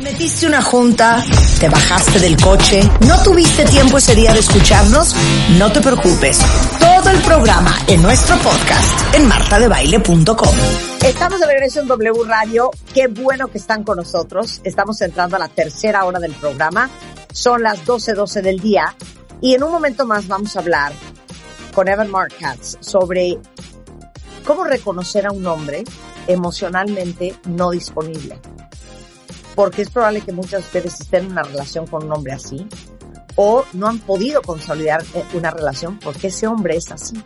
Te 0.00 0.04
metiste 0.04 0.46
una 0.46 0.62
junta, 0.62 1.22
te 1.58 1.68
bajaste 1.68 2.20
del 2.20 2.34
coche, 2.40 2.80
no 3.06 3.22
tuviste 3.22 3.66
tiempo 3.66 3.98
ese 3.98 4.14
día 4.14 4.32
de 4.32 4.38
escucharnos, 4.40 5.14
no 5.58 5.70
te 5.70 5.82
preocupes. 5.82 6.38
Todo 6.80 7.10
el 7.10 7.20
programa 7.20 7.76
en 7.86 8.00
nuestro 8.00 8.34
podcast 8.38 9.14
en 9.14 9.28
martadebaile.com. 9.28 10.56
Estamos 11.04 11.40
de 11.40 11.46
regreso 11.46 11.80
en 11.80 11.88
W 11.88 12.24
Radio. 12.24 12.70
Qué 12.94 13.08
bueno 13.08 13.48
que 13.48 13.58
están 13.58 13.84
con 13.84 13.98
nosotros. 13.98 14.62
Estamos 14.64 14.98
entrando 15.02 15.36
a 15.36 15.38
la 15.38 15.48
tercera 15.48 16.06
hora 16.06 16.18
del 16.18 16.32
programa. 16.32 16.88
Son 17.34 17.62
las 17.62 17.84
12:12 17.84 18.40
del 18.40 18.58
día 18.58 18.96
y 19.42 19.54
en 19.54 19.62
un 19.62 19.70
momento 19.70 20.06
más 20.06 20.26
vamos 20.26 20.56
a 20.56 20.60
hablar 20.60 20.94
con 21.74 21.88
Evan 21.88 22.10
Markatz 22.10 22.78
sobre 22.80 23.38
cómo 24.46 24.64
reconocer 24.64 25.26
a 25.26 25.30
un 25.30 25.46
hombre 25.46 25.84
emocionalmente 26.26 27.34
no 27.44 27.70
disponible 27.70 28.40
porque 29.60 29.82
es 29.82 29.90
probable 29.90 30.22
que 30.22 30.32
muchas 30.32 30.52
de 30.52 30.58
ustedes 30.60 31.00
estén 31.02 31.26
en 31.26 31.32
una 31.32 31.42
relación 31.42 31.86
con 31.86 32.04
un 32.04 32.12
hombre 32.12 32.32
así 32.32 32.66
o 33.36 33.62
no 33.74 33.88
han 33.88 33.98
podido 33.98 34.40
consolidar 34.40 35.04
eh, 35.12 35.22
una 35.34 35.50
relación 35.50 35.98
porque 35.98 36.28
ese 36.28 36.46
hombre 36.46 36.78
es 36.78 36.90
así. 36.90 37.22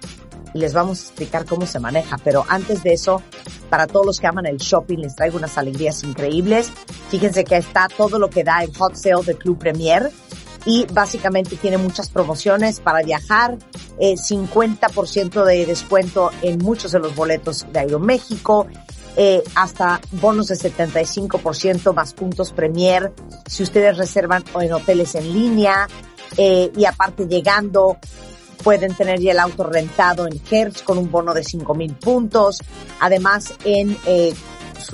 Y 0.52 0.59
les 0.59 0.74
vamos 0.74 0.98
a 0.98 1.02
explicar 1.04 1.45
cómo 1.45 1.64
se 1.64 1.78
maneja. 1.78 2.18
Pero 2.24 2.45
antes 2.48 2.82
de 2.82 2.92
eso, 2.92 3.23
para 3.70 3.86
todos 3.86 4.04
los 4.04 4.18
que 4.18 4.26
aman 4.26 4.46
el 4.46 4.56
shopping, 4.56 4.98
les 4.98 5.14
traigo 5.14 5.38
unas 5.38 5.56
alegrías 5.59 6.02
increíbles. 6.02 6.73
Fíjense 7.09 7.45
que 7.45 7.56
está 7.56 7.86
todo 7.86 8.18
lo 8.18 8.28
que 8.28 8.42
da 8.42 8.64
el 8.64 8.76
hot 8.76 8.96
sale 8.96 9.23
de 9.24 9.37
Club 9.37 9.56
Premier 9.56 10.10
y 10.66 10.87
básicamente 10.92 11.54
tiene 11.54 11.78
muchas 11.78 12.09
promociones 12.09 12.80
para 12.80 13.04
viajar, 13.04 13.59
eh, 14.01 14.16
50% 14.16 15.45
de 15.45 15.66
descuento 15.66 16.32
en 16.42 16.59
muchos 16.59 16.90
de 16.90 16.98
los 16.98 17.14
boletos 17.14 17.64
de 17.73 17.78
Aeroméxico, 17.78 18.66
eh, 19.16 19.42
hasta 19.54 20.00
bonos 20.12 20.48
de 20.48 20.56
75% 20.56 21.95
más 21.95 22.14
puntos 22.14 22.52
Premier 22.52 23.12
si 23.46 23.62
ustedes 23.62 23.96
reservan 23.96 24.45
en 24.60 24.73
hoteles 24.73 25.14
en 25.14 25.32
línea 25.32 25.88
eh, 26.37 26.73
y 26.76 26.84
aparte 26.84 27.26
llegando 27.26 27.98
pueden 28.65 28.95
tener 28.95 29.20
ya 29.20 29.32
el 29.32 29.38
auto 29.38 29.65
rentado 29.65 30.26
en 30.26 30.40
Hertz 30.51 30.82
con 30.82 30.98
un 30.98 31.10
bono 31.10 31.35
de 31.35 31.45
5000 31.45 31.95
puntos. 31.96 32.62
Además 32.98 33.54
en 33.65 33.96
eh, 34.07 34.35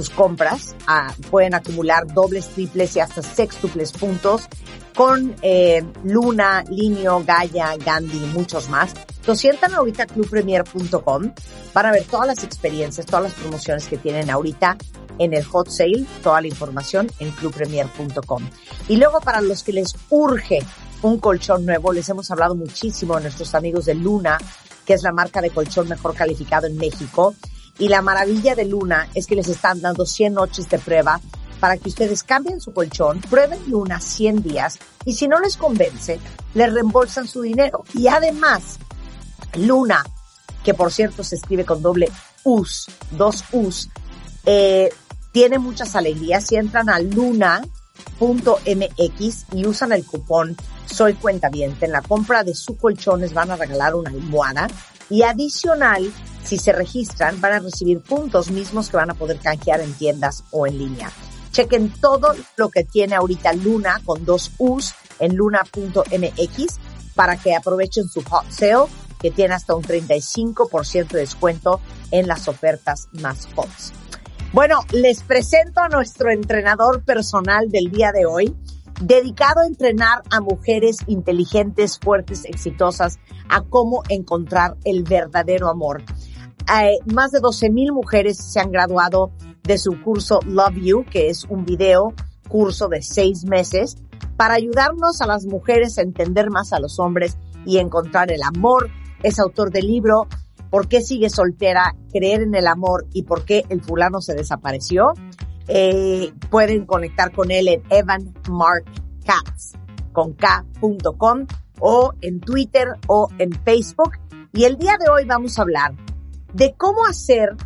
sus 0.00 0.08
compras 0.08 0.74
ah, 0.86 1.14
pueden 1.30 1.54
acumular 1.54 2.06
dobles, 2.06 2.48
triples 2.48 2.96
y 2.96 3.00
hasta 3.00 3.20
sextuples 3.20 3.92
puntos 3.92 4.48
con 4.94 5.34
eh, 5.42 5.84
Luna, 6.04 6.64
Linio, 6.70 7.22
Gaia, 7.22 7.76
Gandhi 7.76 8.16
y 8.16 8.26
muchos 8.28 8.70
más. 8.70 8.94
Entonces 9.18 9.40
sientan 9.42 9.74
ahorita 9.74 10.04
a 10.04 10.06
clubpremier.com 10.06 11.32
para 11.74 11.92
ver 11.92 12.04
todas 12.04 12.26
las 12.26 12.44
experiencias, 12.44 13.06
todas 13.06 13.24
las 13.24 13.34
promociones 13.34 13.86
que 13.88 13.98
tienen 13.98 14.30
ahorita 14.30 14.78
en 15.18 15.34
el 15.34 15.44
hot 15.44 15.68
sale, 15.68 16.06
toda 16.22 16.40
la 16.40 16.48
información 16.48 17.10
en 17.18 17.30
clubpremier.com. 17.32 18.48
Y 18.88 18.96
luego 18.96 19.20
para 19.20 19.42
los 19.42 19.62
que 19.62 19.74
les 19.74 19.94
urge 20.08 20.60
un 21.02 21.18
colchón 21.18 21.66
nuevo, 21.66 21.92
les 21.92 22.08
hemos 22.08 22.30
hablado 22.30 22.54
muchísimo 22.54 23.16
a 23.16 23.20
nuestros 23.20 23.54
amigos 23.54 23.84
de 23.84 23.94
Luna, 23.94 24.38
que 24.86 24.94
es 24.94 25.02
la 25.02 25.12
marca 25.12 25.42
de 25.42 25.50
colchón 25.50 25.88
mejor 25.90 26.14
calificado 26.14 26.66
en 26.66 26.78
México. 26.78 27.34
Y 27.80 27.88
la 27.88 28.02
maravilla 28.02 28.54
de 28.54 28.66
Luna 28.66 29.08
es 29.14 29.26
que 29.26 29.34
les 29.34 29.48
están 29.48 29.80
dando 29.80 30.06
100 30.06 30.34
noches 30.34 30.68
de 30.68 30.78
prueba 30.78 31.20
para 31.58 31.76
que 31.76 31.88
ustedes 31.88 32.22
cambien 32.22 32.60
su 32.60 32.72
colchón, 32.72 33.20
prueben 33.22 33.58
Luna 33.68 34.00
100 34.00 34.42
días 34.42 34.78
y 35.04 35.14
si 35.14 35.26
no 35.26 35.40
les 35.40 35.56
convence, 35.56 36.20
les 36.54 36.72
reembolsan 36.72 37.26
su 37.26 37.42
dinero. 37.42 37.84
Y 37.94 38.08
además, 38.08 38.78
Luna, 39.56 40.04
que 40.62 40.74
por 40.74 40.92
cierto 40.92 41.24
se 41.24 41.36
escribe 41.36 41.64
con 41.64 41.82
doble 41.82 42.10
U's, 42.44 42.86
dos 43.12 43.44
U's, 43.52 43.88
eh, 44.44 44.90
tiene 45.32 45.58
muchas 45.58 45.96
alegrías. 45.96 46.46
Si 46.46 46.56
entran 46.56 46.90
a 46.90 46.98
luna.mx 47.00 47.66
y 49.52 49.66
usan 49.66 49.92
el 49.92 50.04
cupón 50.04 50.56
Soy 50.86 51.14
Cuentaviente, 51.14 51.86
en 51.86 51.92
la 51.92 52.02
compra 52.02 52.44
de 52.44 52.54
su 52.54 52.76
colchón 52.76 53.20
les 53.20 53.32
van 53.32 53.50
a 53.50 53.56
regalar 53.56 53.94
una 53.94 54.10
almohada 54.10 54.68
y 55.08 55.22
adicional, 55.22 56.12
si 56.44 56.58
se 56.58 56.72
registran, 56.72 57.40
van 57.40 57.52
a 57.54 57.58
recibir 57.58 58.00
puntos 58.00 58.50
mismos 58.50 58.88
que 58.88 58.96
van 58.96 59.10
a 59.10 59.14
poder 59.14 59.38
canjear 59.38 59.80
en 59.80 59.92
tiendas 59.92 60.44
o 60.50 60.66
en 60.66 60.78
línea. 60.78 61.10
Chequen 61.52 61.92
todo 62.00 62.34
lo 62.56 62.68
que 62.68 62.84
tiene 62.84 63.16
ahorita 63.16 63.52
Luna 63.52 64.00
con 64.04 64.24
dos 64.24 64.52
U's 64.58 64.94
en 65.18 65.36
luna.mx 65.36 66.78
para 67.14 67.36
que 67.36 67.54
aprovechen 67.54 68.08
su 68.08 68.22
hot 68.22 68.50
sale 68.50 68.86
que 69.20 69.30
tiene 69.30 69.54
hasta 69.54 69.74
un 69.74 69.82
35% 69.82 71.08
de 71.08 71.18
descuento 71.18 71.80
en 72.10 72.26
las 72.26 72.48
ofertas 72.48 73.08
más 73.12 73.46
hot. 73.54 73.68
Bueno, 74.52 74.80
les 74.92 75.22
presento 75.22 75.80
a 75.80 75.88
nuestro 75.88 76.30
entrenador 76.30 77.04
personal 77.04 77.70
del 77.70 77.90
día 77.90 78.10
de 78.12 78.26
hoy, 78.26 78.56
dedicado 79.00 79.60
a 79.60 79.66
entrenar 79.66 80.22
a 80.30 80.40
mujeres 80.40 80.96
inteligentes, 81.06 81.98
fuertes, 82.00 82.44
exitosas, 82.44 83.18
a 83.48 83.62
cómo 83.62 84.02
encontrar 84.08 84.76
el 84.84 85.04
verdadero 85.04 85.68
amor. 85.68 86.02
Eh, 86.72 86.98
más 87.12 87.32
de 87.32 87.41
12 87.41 87.71
mil 87.71 87.93
mujeres 87.93 88.38
se 88.38 88.60
han 88.60 88.71
graduado 88.71 89.32
de 89.62 89.78
su 89.78 90.00
curso 90.03 90.41
Love 90.47 90.76
You, 90.76 91.04
que 91.10 91.28
es 91.28 91.44
un 91.44 91.65
video 91.65 92.12
curso 92.48 92.88
de 92.88 93.03
seis 93.03 93.44
meses 93.44 93.97
para 94.37 94.54
ayudarnos 94.54 95.20
a 95.20 95.26
las 95.26 95.47
mujeres 95.47 95.99
a 95.99 96.03
entender 96.03 96.50
más 96.50 96.72
a 96.72 96.81
los 96.81 96.99
hombres 96.99 97.38
y 97.66 97.78
encontrar 97.78 98.32
el 98.32 98.43
amor. 98.43 98.91
Es 99.22 99.38
autor 99.38 99.70
del 99.70 99.87
libro 99.87 100.26
¿Por 100.70 100.87
qué 100.87 101.03
sigue 101.03 101.28
soltera? 101.31 101.97
Creer 102.12 102.43
en 102.43 102.54
el 102.54 102.69
amor 102.69 103.06
y 103.12 103.25
por 103.25 103.44
qué 103.44 103.65
el 103.69 103.82
fulano 103.82 104.20
se 104.20 104.34
desapareció. 104.34 105.15
Eh, 105.66 106.32
pueden 106.49 106.87
conectar 106.87 107.32
con 107.32 107.50
él 107.50 107.69
en 107.69 107.82
Evan 107.91 108.32
Mark 108.49 108.84
Katz 109.25 109.72
con 110.12 110.32
K.com 110.34 111.47
o 111.81 112.12
en 112.20 112.41
Twitter 112.41 112.88
o 113.09 113.28
en 113.38 113.53
Facebook. 113.65 114.12
Y 114.53 114.65
el 114.65 114.78
día 114.78 114.97
de 114.99 115.10
hoy 115.10 115.25
vamos 115.25 115.59
a 115.59 115.62
hablar 115.62 115.93
de 116.55 116.75
cómo 116.77 117.06
hacer 117.06 117.56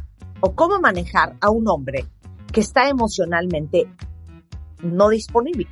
o 0.41 0.55
cómo 0.55 0.81
manejar 0.81 1.37
a 1.41 1.50
un 1.50 1.67
hombre 1.69 2.06
que 2.53 2.61
está 2.61 2.89
emocionalmente 2.89 3.89
no 4.83 5.09
disponible. 5.09 5.67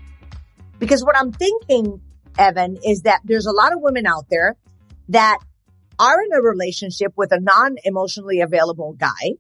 Because 0.78 1.05
what 1.05 1.17
I'm 1.17 1.33
thinking, 1.33 2.00
Evan, 2.39 2.78
is 2.84 3.03
that 3.03 3.21
there's 3.25 3.47
a 3.47 3.53
lot 3.53 3.73
of 3.73 3.81
women 3.81 4.06
out 4.06 4.27
there 4.31 4.56
that 5.09 5.39
are 5.99 6.23
in 6.23 6.33
a 6.33 6.41
relationship 6.41 7.12
with 7.17 7.33
a 7.33 7.41
non-emotionally 7.41 8.41
available 8.41 8.95
guy 8.99 9.37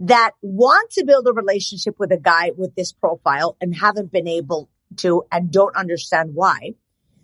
that 0.00 0.32
want 0.42 0.90
to 0.90 1.04
build 1.04 1.26
a 1.28 1.32
relationship 1.32 1.94
with 1.98 2.10
a 2.10 2.18
guy 2.18 2.50
with 2.56 2.74
this 2.74 2.92
profile 2.92 3.56
and 3.60 3.74
haven't 3.76 4.10
been 4.10 4.26
able 4.26 4.68
to 4.96 5.22
and 5.30 5.50
don't 5.50 5.74
understand 5.76 6.30
why. 6.34 6.72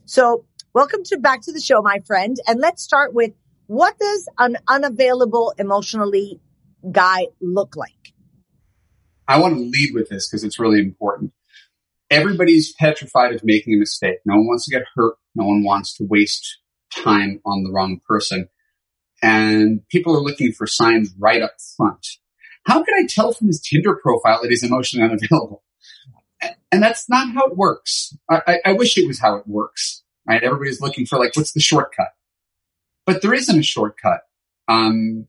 So 0.04 0.44
welcome 0.72 1.02
to 1.04 1.18
back 1.18 1.42
to 1.42 1.52
the 1.52 1.60
show, 1.60 1.82
my 1.82 1.98
friend. 2.06 2.36
And 2.46 2.60
let's 2.60 2.82
start 2.82 3.12
with 3.12 3.32
what 3.70 3.96
does 4.00 4.28
an 4.36 4.56
unavailable 4.66 5.54
emotionally 5.56 6.40
guy 6.90 7.28
look 7.40 7.76
like? 7.76 8.12
I 9.28 9.38
want 9.38 9.54
to 9.54 9.60
lead 9.60 9.90
with 9.94 10.08
this 10.08 10.28
because 10.28 10.42
it's 10.42 10.58
really 10.58 10.80
important. 10.80 11.30
Everybody's 12.10 12.72
petrified 12.72 13.32
of 13.32 13.44
making 13.44 13.74
a 13.74 13.76
mistake. 13.76 14.16
No 14.24 14.34
one 14.34 14.48
wants 14.48 14.64
to 14.64 14.72
get 14.72 14.82
hurt. 14.96 15.14
No 15.36 15.44
one 15.44 15.62
wants 15.62 15.96
to 15.98 16.04
waste 16.04 16.58
time 16.92 17.40
on 17.46 17.62
the 17.62 17.70
wrong 17.70 18.00
person. 18.08 18.48
And 19.22 19.86
people 19.88 20.16
are 20.16 20.20
looking 20.20 20.50
for 20.50 20.66
signs 20.66 21.14
right 21.16 21.40
up 21.40 21.52
front. 21.76 22.04
How 22.66 22.82
can 22.82 22.94
I 22.98 23.06
tell 23.06 23.32
from 23.32 23.46
his 23.46 23.60
Tinder 23.60 23.96
profile 24.02 24.40
that 24.42 24.50
he's 24.50 24.64
emotionally 24.64 25.08
unavailable? 25.08 25.62
And 26.72 26.82
that's 26.82 27.08
not 27.08 27.32
how 27.34 27.46
it 27.46 27.56
works. 27.56 28.16
I, 28.28 28.58
I 28.64 28.72
wish 28.72 28.98
it 28.98 29.06
was 29.06 29.20
how 29.20 29.36
it 29.36 29.46
works, 29.46 30.02
right? 30.26 30.42
Everybody's 30.42 30.80
looking 30.80 31.06
for 31.06 31.20
like, 31.20 31.36
what's 31.36 31.52
the 31.52 31.60
shortcut? 31.60 32.08
But 33.12 33.22
there 33.22 33.34
isn't 33.34 33.58
a 33.58 33.62
shortcut. 33.62 34.20
Um, 34.68 35.26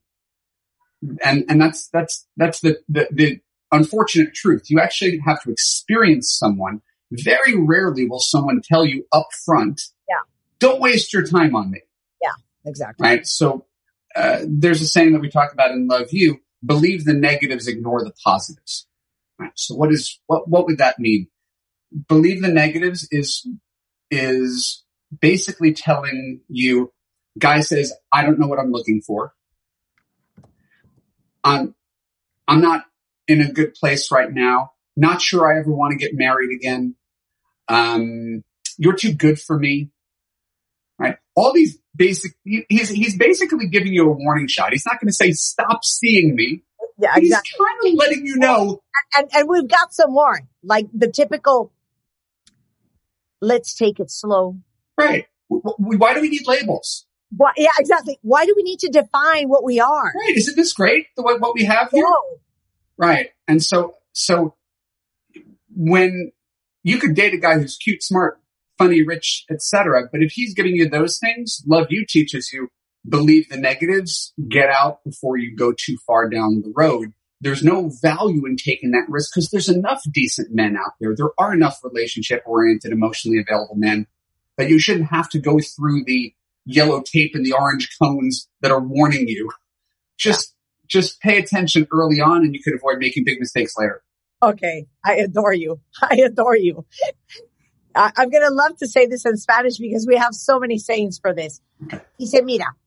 and 1.23 1.45
and 1.49 1.59
that's 1.59 1.87
that's 1.87 2.27
that's 2.37 2.59
the, 2.59 2.77
the 2.87 3.07
the 3.11 3.39
unfortunate 3.71 4.35
truth. 4.35 4.69
You 4.69 4.79
actually 4.79 5.17
have 5.25 5.41
to 5.43 5.51
experience 5.51 6.31
someone. 6.37 6.81
Very 7.11 7.55
rarely 7.57 8.07
will 8.07 8.19
someone 8.19 8.61
tell 8.63 8.85
you 8.85 9.05
up 9.11 9.27
front, 9.45 9.81
Yeah. 10.07 10.15
don't 10.59 10.79
waste 10.79 11.11
your 11.11 11.25
time 11.25 11.55
on 11.55 11.71
me, 11.71 11.81
Yeah, 12.21 12.29
exactly. 12.65 13.03
right? 13.03 13.25
So 13.27 13.65
uh, 14.15 14.41
there's 14.47 14.81
a 14.81 14.85
saying 14.87 15.11
that 15.13 15.21
we 15.21 15.29
talk 15.29 15.51
about 15.53 15.71
in 15.71 15.87
Love 15.87 16.09
You: 16.11 16.37
believe 16.65 17.03
the 17.05 17.13
negatives, 17.13 17.67
ignore 17.67 18.03
the 18.03 18.13
positives. 18.23 18.87
Right? 19.39 19.51
So 19.55 19.75
what 19.75 19.91
is 19.91 20.19
what 20.27 20.47
what 20.47 20.65
would 20.67 20.77
that 20.77 20.99
mean? 20.99 21.27
Believe 22.07 22.41
the 22.41 22.47
negatives 22.47 23.07
is 23.11 23.45
is 24.11 24.83
basically 25.19 25.73
telling 25.73 26.41
you, 26.47 26.93
guy 27.37 27.61
says, 27.61 27.93
I 28.13 28.23
don't 28.23 28.39
know 28.39 28.47
what 28.47 28.59
I'm 28.59 28.71
looking 28.71 29.01
for. 29.01 29.33
I'm 31.43 31.73
I'm 32.47 32.61
not 32.61 32.83
in 33.27 33.41
a 33.41 33.51
good 33.51 33.73
place 33.73 34.11
right 34.11 34.31
now. 34.31 34.71
Not 34.95 35.21
sure 35.21 35.51
I 35.51 35.59
ever 35.59 35.71
want 35.71 35.91
to 35.91 35.97
get 35.97 36.13
married 36.13 36.55
again. 36.55 36.95
Um, 37.67 38.43
you're 38.77 38.95
too 38.95 39.13
good 39.13 39.39
for 39.39 39.57
me. 39.57 39.89
Right? 40.99 41.17
All 41.35 41.53
these 41.53 41.77
basic. 41.95 42.33
he- 42.43 42.65
He's 42.69 42.89
he's 42.89 43.17
basically 43.17 43.67
giving 43.67 43.93
you 43.93 44.09
a 44.09 44.11
warning 44.11 44.47
shot. 44.47 44.71
He's 44.71 44.85
not 44.85 44.99
going 44.99 45.07
to 45.07 45.13
say 45.13 45.31
stop 45.31 45.83
seeing 45.83 46.35
me. 46.35 46.63
Yeah, 46.99 47.15
He's 47.15 47.29
exactly. 47.29 47.57
kind 47.65 47.93
of 47.93 47.99
letting 47.99 48.25
you 48.27 48.35
know. 48.37 48.81
And, 49.17 49.27
and 49.33 49.49
we've 49.49 49.67
got 49.67 49.93
some 49.93 50.11
more, 50.11 50.41
like 50.63 50.85
the 50.93 51.07
typical 51.09 51.71
let's 53.41 53.73
take 53.73 53.99
it 53.99 54.11
slow. 54.11 54.57
Right. 54.97 55.25
Why 55.47 56.13
do 56.13 56.21
we 56.21 56.29
need 56.29 56.45
labels? 56.45 57.07
Why, 57.35 57.51
yeah, 57.57 57.69
exactly. 57.79 58.19
Why 58.21 58.45
do 58.45 58.53
we 58.55 58.63
need 58.63 58.79
to 58.79 58.89
define 58.89 59.47
what 59.47 59.63
we 59.63 59.79
are? 59.79 60.13
Right. 60.15 60.35
Isn't 60.35 60.55
this 60.55 60.73
great? 60.73 61.07
The 61.15 61.23
way, 61.23 61.35
what 61.35 61.53
we 61.53 61.63
have 61.63 61.89
here? 61.91 62.03
No. 62.03 62.19
Right. 62.97 63.29
And 63.47 63.63
so, 63.63 63.95
so 64.11 64.55
when 65.75 66.31
you 66.83 66.97
could 66.97 67.15
date 67.15 67.33
a 67.33 67.37
guy 67.37 67.57
who's 67.57 67.77
cute, 67.77 68.03
smart, 68.03 68.39
funny, 68.77 69.03
rich, 69.03 69.45
etc. 69.49 70.09
But 70.11 70.21
if 70.21 70.33
he's 70.33 70.53
giving 70.53 70.75
you 70.75 70.89
those 70.89 71.19
things, 71.19 71.63
love 71.67 71.87
you 71.89 72.05
teaches 72.07 72.51
you 72.51 72.69
believe 73.07 73.49
the 73.49 73.57
negatives, 73.57 74.33
get 74.47 74.69
out 74.69 75.03
before 75.03 75.37
you 75.37 75.55
go 75.55 75.73
too 75.73 75.97
far 76.05 76.29
down 76.29 76.61
the 76.61 76.73
road. 76.75 77.13
There's 77.39 77.63
no 77.63 77.91
value 78.01 78.45
in 78.45 78.55
taking 78.55 78.91
that 78.91 79.09
risk 79.09 79.31
because 79.33 79.49
there's 79.49 79.69
enough 79.69 80.01
decent 80.11 80.53
men 80.53 80.77
out 80.77 80.93
there. 80.99 81.15
There 81.15 81.31
are 81.39 81.53
enough 81.53 81.79
relationship 81.83 82.43
oriented, 82.45 82.91
emotionally 82.91 83.39
available 83.39 83.75
men 83.75 84.05
that 84.57 84.69
you 84.69 84.77
shouldn't 84.77 85.09
have 85.09 85.27
to 85.29 85.39
go 85.39 85.59
through 85.59 86.03
the 86.05 86.35
yellow 86.73 87.01
tape 87.01 87.31
and 87.33 87.45
the 87.45 87.53
orange 87.53 87.89
cones 88.01 88.49
that 88.61 88.71
are 88.71 88.79
warning 88.79 89.27
you. 89.27 89.49
Just, 90.17 90.55
just 90.87 91.19
pay 91.21 91.37
attention 91.37 91.87
early 91.91 92.19
on 92.21 92.43
and 92.43 92.53
you 92.53 92.61
could 92.61 92.73
avoid 92.73 92.97
making 92.99 93.23
big 93.25 93.39
mistakes 93.39 93.73
later. 93.77 94.03
Okay. 94.43 94.87
I 95.03 95.15
adore 95.15 95.53
you. 95.53 95.81
I 96.01 96.15
adore 96.25 96.57
you. 96.57 96.85
I, 97.95 98.11
I'm 98.17 98.29
going 98.29 98.47
to 98.47 98.53
love 98.53 98.77
to 98.77 98.87
say 98.87 99.07
this 99.07 99.25
in 99.25 99.37
Spanish 99.37 99.77
because 99.77 100.07
we 100.07 100.17
have 100.17 100.33
so 100.33 100.59
many 100.59 100.77
sayings 100.77 101.19
for 101.19 101.33
this. 101.33 101.61
Dice, 102.19 102.41
mira, 102.43 102.77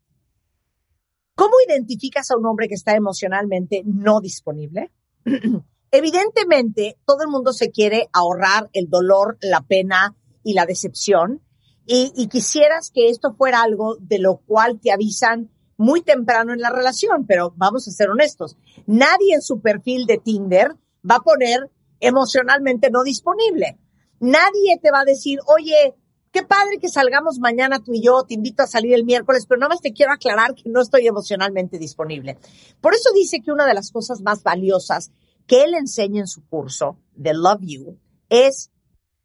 ¿cómo 1.37 1.55
identificas 1.67 2.31
a 2.31 2.37
un 2.37 2.47
hombre 2.47 2.69
que 2.69 2.75
está 2.75 2.95
emocionalmente 2.95 3.83
no 3.85 4.21
disponible? 4.21 4.91
Evidentemente, 5.91 6.97
todo 7.07 7.23
el 7.23 7.29
mundo 7.29 7.53
se 7.53 7.71
quiere 7.71 8.09
ahorrar 8.13 8.69
el 8.73 8.89
dolor, 8.89 9.39
la 9.41 9.61
pena 9.61 10.17
y 10.43 10.55
la 10.55 10.67
decepción. 10.67 11.41
Y, 11.87 12.13
y, 12.17 12.29
quisieras 12.29 12.91
que 12.91 13.11
esto 13.11 13.35
fuera 13.35 13.63
algo 13.63 13.97
de 14.01 14.19
lo 14.19 14.39
cual 14.39 14.81
te 14.81 14.91
avisan 14.91 15.51
muy 15.77 16.01
temprano 16.03 16.53
en 16.53 16.61
la 16.61 16.71
relación, 16.71 17.27
pero 17.27 17.53
vamos 17.57 17.87
a 17.87 17.91
ser 17.91 18.09
honestos. 18.11 18.57
Nadie 18.87 19.35
en 19.35 19.43
su 19.43 19.61
perfil 19.61 20.07
de 20.07 20.19
Tinder 20.19 20.73
va 21.09 21.17
a 21.17 21.21
poner 21.21 21.71
emocionalmente 22.01 22.91
no 22.91 23.03
disponible. 23.03 23.79
Nadie 24.21 24.79
te 24.81 24.91
va 24.91 25.01
a 25.01 25.05
decir, 25.05 25.41
oye, 25.47 25.95
qué 26.33 26.43
padre 26.43 26.79
que 26.81 26.89
salgamos 26.89 27.39
mañana 27.39 27.79
tú 27.79 27.93
y 27.93 28.03
yo, 28.03 28.25
te 28.25 28.35
invito 28.35 28.63
a 28.63 28.67
salir 28.67 28.95
el 28.95 29.05
miércoles, 29.05 29.47
pero 29.49 29.61
nada 29.61 29.71
más 29.71 29.81
te 29.81 29.93
quiero 29.93 30.13
aclarar 30.13 30.55
que 30.55 30.69
no 30.69 30.81
estoy 30.81 31.07
emocionalmente 31.07 31.79
disponible. 31.79 32.39
Por 32.81 32.95
eso 32.95 33.11
dice 33.15 33.41
que 33.41 33.53
una 33.53 33.67
de 33.67 33.75
las 33.75 33.91
cosas 33.91 34.21
más 34.21 34.43
valiosas 34.43 35.13
que 35.47 35.65
él 35.65 35.75
enseña 35.75 36.21
en 36.21 36.27
su 36.27 36.45
curso 36.47 36.99
de 37.15 37.35
Love 37.35 37.61
You 37.63 37.99
es, 38.29 38.71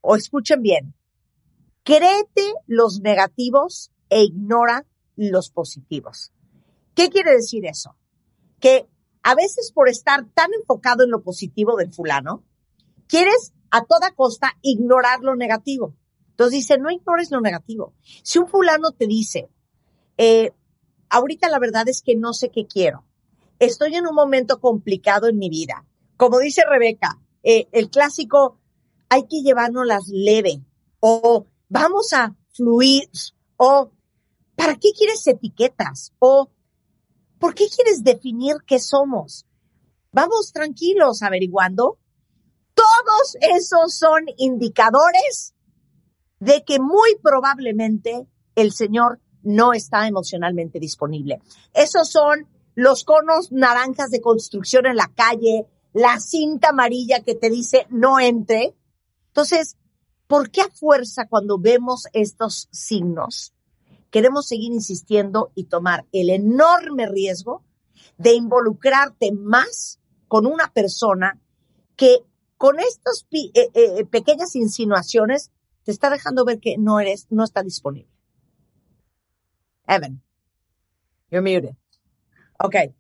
o 0.02 0.16
escuchen 0.16 0.62
bien, 0.62 0.94
créete 1.90 2.54
los 2.68 3.02
negativos 3.02 3.92
e 4.10 4.22
ignora 4.22 4.86
los 5.16 5.50
positivos. 5.50 6.32
¿Qué 6.94 7.10
quiere 7.10 7.32
decir 7.32 7.66
eso? 7.66 7.96
Que 8.60 8.88
a 9.24 9.34
veces 9.34 9.72
por 9.74 9.90
estar 9.90 10.24
tan 10.36 10.54
enfocado 10.54 11.04
en 11.04 11.10
lo 11.10 11.24
positivo 11.24 11.78
del 11.78 11.92
fulano, 11.92 12.44
quieres 13.08 13.54
a 13.72 13.86
toda 13.86 14.12
costa 14.12 14.56
ignorar 14.62 15.22
lo 15.22 15.36
negativo. 15.36 15.96
Entonces 16.30 16.60
dice, 16.60 16.78
no 16.78 16.92
ignores 16.92 17.32
lo 17.32 17.42
negativo. 17.42 17.96
Si 18.22 18.38
un 18.38 18.48
fulano 18.48 18.92
te 18.92 19.08
dice, 19.08 19.50
eh, 20.18 20.52
ahorita 21.10 21.50
la 21.50 21.58
verdad 21.58 21.90
es 21.90 22.04
que 22.04 22.16
no 22.16 22.34
sé 22.34 22.52
qué 22.52 22.68
quiero, 22.68 23.04
estoy 23.58 23.96
en 23.96 24.06
un 24.06 24.14
momento 24.14 24.60
complicado 24.60 25.28
en 25.28 25.40
mi 25.40 25.50
vida. 25.50 25.88
Como 26.18 26.38
dice 26.38 26.62
Rebeca, 26.70 27.20
eh, 27.42 27.68
el 27.72 27.90
clásico, 27.90 28.60
hay 29.10 29.24
que 29.24 29.42
llevarnos 29.42 29.88
las 29.88 30.08
leve 30.08 30.62
o 31.00 31.48
vamos 31.70 32.12
a 32.14 32.36
fluir 32.54 33.10
o 33.58 33.92
¿para 34.56 34.76
qué 34.76 34.92
quieres 34.92 35.26
etiquetas? 35.26 36.12
o 36.20 36.50
¿por 37.40 37.56
qué 37.56 37.68
quieres 37.74 38.04
definir 38.04 38.58
qué 38.66 38.80
somos? 38.80 39.46
Vamos 40.12 40.52
tranquilos 40.52 41.22
averiguando 41.22 41.98
todos 42.74 43.38
esos 43.42 43.94
son 43.94 44.26
indicadores 44.38 45.54
de 46.40 46.64
que 46.64 46.80
muy 46.80 47.18
probablemente 47.22 48.26
el 48.56 48.72
Señor 48.72 49.20
no 49.44 49.74
está 49.74 50.08
emocionalmente 50.08 50.80
disponible. 50.80 51.42
Esos 51.74 52.10
son 52.10 52.48
los 52.76 53.04
conos 53.04 53.52
naranjas 53.52 54.12
de 54.12 54.22
construcción 54.22 54.86
en 54.86 54.96
la 54.96 55.12
calle, 55.14 55.66
la 55.94 56.20
cinta 56.20 56.70
amarilla 56.70 57.22
que 57.22 57.36
te 57.36 57.50
dice 57.50 57.86
no 57.90 58.20
entre. 58.20 58.76
Entonces, 59.28 59.76
¿por 60.30 60.52
qué 60.52 60.62
a 60.62 60.70
fuerza 60.70 61.28
cuando 61.28 61.58
vemos 61.58 62.06
estos 62.14 62.70
signos 62.72 63.56
queremos 64.12 64.48
seguir 64.48 64.72
insistiendo 64.72 65.52
y 65.56 65.64
tomar 65.64 66.06
el 66.12 66.30
enorme 66.30 67.08
riesgo 67.08 67.64
de 68.20 68.34
involucrarte 68.34 69.32
más 69.32 70.00
con 70.28 70.46
una 70.46 70.72
persona 70.72 71.42
que 71.96 72.20
con 72.58 72.80
estas 72.80 73.26
eh, 73.32 73.72
eh, 73.74 74.06
pequeñas 74.06 74.56
insinuaciones 74.56 75.52
te 75.84 75.92
está 75.92 76.12
dejando 76.12 76.46
ver 76.46 76.60
que 76.60 76.78
no 76.78 77.00
eres, 77.00 77.26
no 77.32 77.44
está 77.44 77.64
disponible. 77.64 78.12
Evan, 79.88 80.22
you're 81.32 81.42
muted. 81.42 81.76
Okay. 82.60 82.94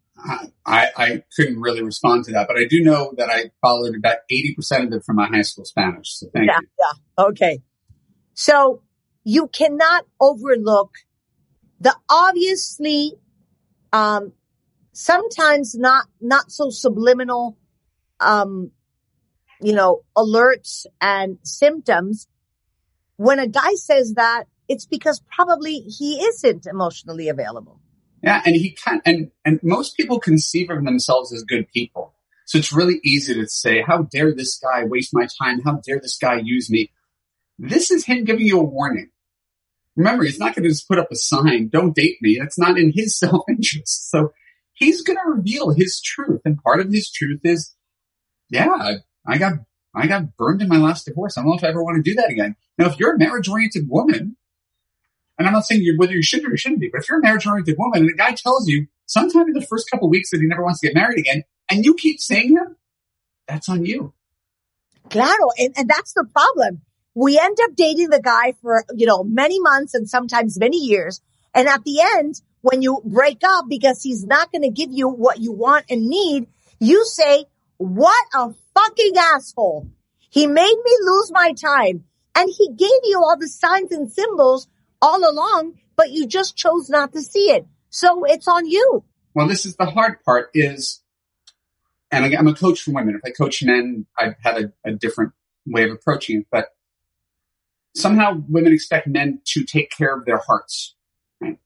I, 0.66 0.89
I 0.98 1.24
couldn't 1.36 1.60
really 1.60 1.83
respond 1.83 2.25
to 2.25 2.31
that, 2.33 2.48
but 2.48 2.57
I 2.57 2.66
do 2.66 2.81
know 2.83 3.13
that 3.18 3.30
I 3.30 3.51
followed 3.62 3.95
about 3.95 4.18
80% 4.31 4.88
of 4.88 4.94
it 4.94 5.04
from 5.04 5.16
my 5.16 5.27
high 5.27 5.42
school 5.42 5.66
Spanish. 5.66 6.16
So 6.16 6.27
thank 6.33 6.48
yeah, 6.48 6.60
you. 6.62 6.68
Yeah. 6.80 7.25
Okay. 7.25 7.62
So 8.33 8.81
you 9.24 9.48
cannot 9.48 10.06
overlook 10.19 10.92
the 11.80 11.95
obviously, 12.10 13.13
um, 13.94 14.33
sometimes 14.92 15.75
not, 15.75 16.07
not 16.19 16.51
so 16.51 16.69
subliminal, 16.69 17.57
um, 18.19 18.71
you 19.62 19.74
know, 19.74 20.04
alerts 20.16 20.86
and 21.01 21.38
symptoms. 21.44 22.27
When 23.18 23.39
a 23.39 23.48
guy 23.48 23.74
says 23.75 24.13
that, 24.13 24.45
it's 24.68 24.86
because 24.86 25.21
probably 25.33 25.80
he 25.80 26.21
isn't 26.21 26.68
emotionally 26.68 27.27
available. 27.27 27.81
Yeah, 28.21 28.42
and 28.45 28.56
he 28.56 28.71
can 28.71 29.01
and 29.06 29.31
and 29.45 29.60
most 29.63 29.95
people 29.95 30.19
conceive 30.19 30.69
of 30.69 30.83
themselves 30.83 31.33
as 31.33 31.44
good 31.44 31.68
people. 31.71 32.13
So 32.45 32.57
it's 32.57 32.74
really 32.74 33.00
easy 33.04 33.36
to 33.36 33.48
say, 33.48 33.83
how 33.86 34.01
dare 34.01 34.33
this 34.33 34.57
guy 34.57 34.83
waste 34.83 35.13
my 35.13 35.27
time? 35.42 35.62
How 35.62 35.81
dare 35.86 36.00
this 36.00 36.18
guy 36.18 36.42
use 36.44 36.69
me? 36.69 36.92
This 37.60 37.92
is 37.92 38.06
him 38.06 38.24
giving 38.24 38.45
you 38.45 38.60
a 38.60 38.63
warning. 38.63 39.11
Remember, 39.95 40.23
he's 40.23 40.40
not 40.40 40.56
going 40.56 40.64
to 40.64 40.69
just 40.69 40.88
put 40.88 40.97
up 40.97 41.11
a 41.11 41.16
sign, 41.16 41.68
don't 41.68 41.94
date 41.94 42.18
me. 42.21 42.40
That's 42.40 42.57
not 42.57 42.80
in 42.80 42.92
his 42.95 43.16
self-interest. 43.19 44.09
So 44.09 44.33
he's 44.73 45.04
going 45.04 45.18
to 45.18 45.30
reveal 45.30 45.71
his 45.71 46.02
truth. 46.02 46.42
And 46.44 46.57
part 46.64 46.80
of 46.80 46.92
his 46.92 47.11
truth 47.11 47.42
is, 47.44 47.76
yeah, 48.49 48.95
I 49.28 49.38
got, 49.38 49.54
I 49.94 50.07
got 50.07 50.35
burned 50.35 50.61
in 50.61 50.69
my 50.69 50.78
last 50.78 51.06
divorce. 51.06 51.38
I 51.38 51.42
don't 51.42 51.52
know 51.52 51.57
if 51.57 51.64
I 51.64 51.68
ever 51.68 51.83
want 51.83 52.04
to 52.04 52.09
do 52.09 52.16
that 52.16 52.31
again. 52.31 52.56
Now, 52.78 52.88
if 52.88 52.97
you're 52.97 53.14
a 53.14 53.19
marriage 53.19 53.47
oriented 53.47 53.88
woman, 53.90 54.38
and 55.40 55.48
I'm 55.48 55.54
not 55.54 55.66
saying 55.66 55.81
you 55.81 55.96
whether 55.98 56.12
you 56.12 56.22
should 56.22 56.46
or 56.46 56.56
shouldn't 56.58 56.81
be, 56.81 56.90
but 56.90 57.02
if 57.02 57.10
you're 57.10 57.19
a 57.19 57.22
marriage 57.22 57.48
oriented 57.48 57.78
woman 57.80 58.02
and 58.02 58.12
a 58.12 58.14
guy 58.14 58.34
tells 58.34 58.68
you 58.68 58.88
sometime 59.06 59.48
in 59.48 59.54
the 59.54 59.66
first 59.66 59.90
couple 59.90 60.10
weeks 60.10 60.30
that 60.31 60.42
he 60.42 60.46
never 60.46 60.62
wants 60.62 60.81
to 60.81 60.88
get 60.88 60.94
married 60.94 61.18
again, 61.18 61.44
and 61.72 61.86
you 61.86 61.96
keep 61.96 62.19
saying 62.19 62.56
that, 62.56 62.76
that's 63.48 63.69
on 63.69 63.86
you. 63.86 64.14
Claro, 65.10 65.50
and, 65.58 65.74
and 65.78 65.90
that's 65.90 66.14
the 66.14 66.26
problem. 66.26 66.81
We 67.16 67.40
end 67.40 67.58
up 67.64 67.72
dating 67.76 68.10
the 68.10 68.22
guy 68.22 68.54
for, 68.62 68.84
you 68.96 69.08
know, 69.08 69.24
many 69.24 69.60
months 69.62 69.94
and 69.94 70.10
sometimes 70.10 70.60
many 70.60 70.78
years. 70.78 71.22
And 71.56 71.68
at 71.68 71.84
the 71.84 72.02
end, 72.18 72.42
when 72.62 72.81
you 72.81 73.02
break 73.06 73.40
up 73.44 73.66
because 73.68 74.04
he's 74.04 74.26
not 74.26 74.52
going 74.52 74.62
to 74.62 74.69
give 74.69 74.92
you 74.92 75.08
what 75.08 75.40
you 75.40 75.52
want 75.52 75.86
and 75.90 76.08
need, 76.08 76.48
you 76.80 77.06
say, 77.06 77.46
what 77.78 78.26
a 78.36 78.54
fucking 78.76 79.14
asshole. 79.18 79.90
He 80.30 80.46
made 80.46 80.76
me 80.86 80.98
lose 81.02 81.31
my 81.31 81.54
time 81.54 82.04
and 82.36 82.50
he 82.56 82.69
gave 82.69 83.02
you 83.04 83.18
all 83.18 83.38
the 83.38 83.48
signs 83.48 83.92
and 83.92 84.12
symbols 84.12 84.68
all 85.01 85.29
along, 85.29 85.79
but 85.95 86.11
you 86.11 86.27
just 86.27 86.56
chose 86.56 86.89
not 86.89 87.13
to 87.13 87.21
see 87.21 87.51
it. 87.51 87.65
So 87.89 88.23
it's 88.25 88.47
on 88.47 88.68
you. 88.68 89.03
Well, 89.33 89.47
this 89.47 89.65
is 89.65 89.75
the 89.75 89.85
hard 89.85 90.23
part 90.23 90.49
is, 90.53 91.01
and 92.11 92.35
I'm 92.35 92.47
a 92.47 92.53
coach 92.53 92.81
for 92.81 92.91
women. 92.91 93.15
If 93.15 93.21
I 93.25 93.31
coach 93.31 93.63
men, 93.63 94.06
I 94.18 94.35
have 94.44 94.57
a, 94.57 94.71
a 94.85 94.91
different 94.94 95.33
way 95.65 95.83
of 95.83 95.91
approaching 95.91 96.39
it, 96.39 96.47
but 96.51 96.69
somehow 97.95 98.41
women 98.47 98.73
expect 98.73 99.07
men 99.07 99.41
to 99.45 99.63
take 99.63 99.91
care 99.91 100.15
of 100.15 100.25
their 100.25 100.39
hearts, 100.39 100.95
right? 101.41 101.57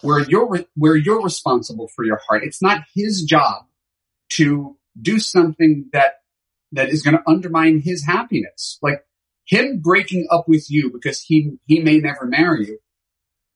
Where 0.00 0.20
you're, 0.20 0.64
where 0.76 0.96
you're 0.96 1.22
responsible 1.22 1.88
for 1.88 2.04
your 2.04 2.20
heart. 2.28 2.42
It's 2.44 2.62
not 2.62 2.82
his 2.94 3.22
job 3.22 3.66
to 4.32 4.76
do 5.00 5.18
something 5.18 5.88
that, 5.92 6.14
that 6.72 6.88
is 6.88 7.02
going 7.02 7.16
to 7.16 7.22
undermine 7.28 7.80
his 7.80 8.04
happiness. 8.04 8.78
Like 8.82 9.04
him 9.44 9.80
breaking 9.80 10.26
up 10.30 10.44
with 10.48 10.70
you 10.70 10.90
because 10.92 11.22
he, 11.22 11.52
he 11.66 11.80
may 11.80 11.98
never 11.98 12.26
marry 12.26 12.66
you. 12.66 12.78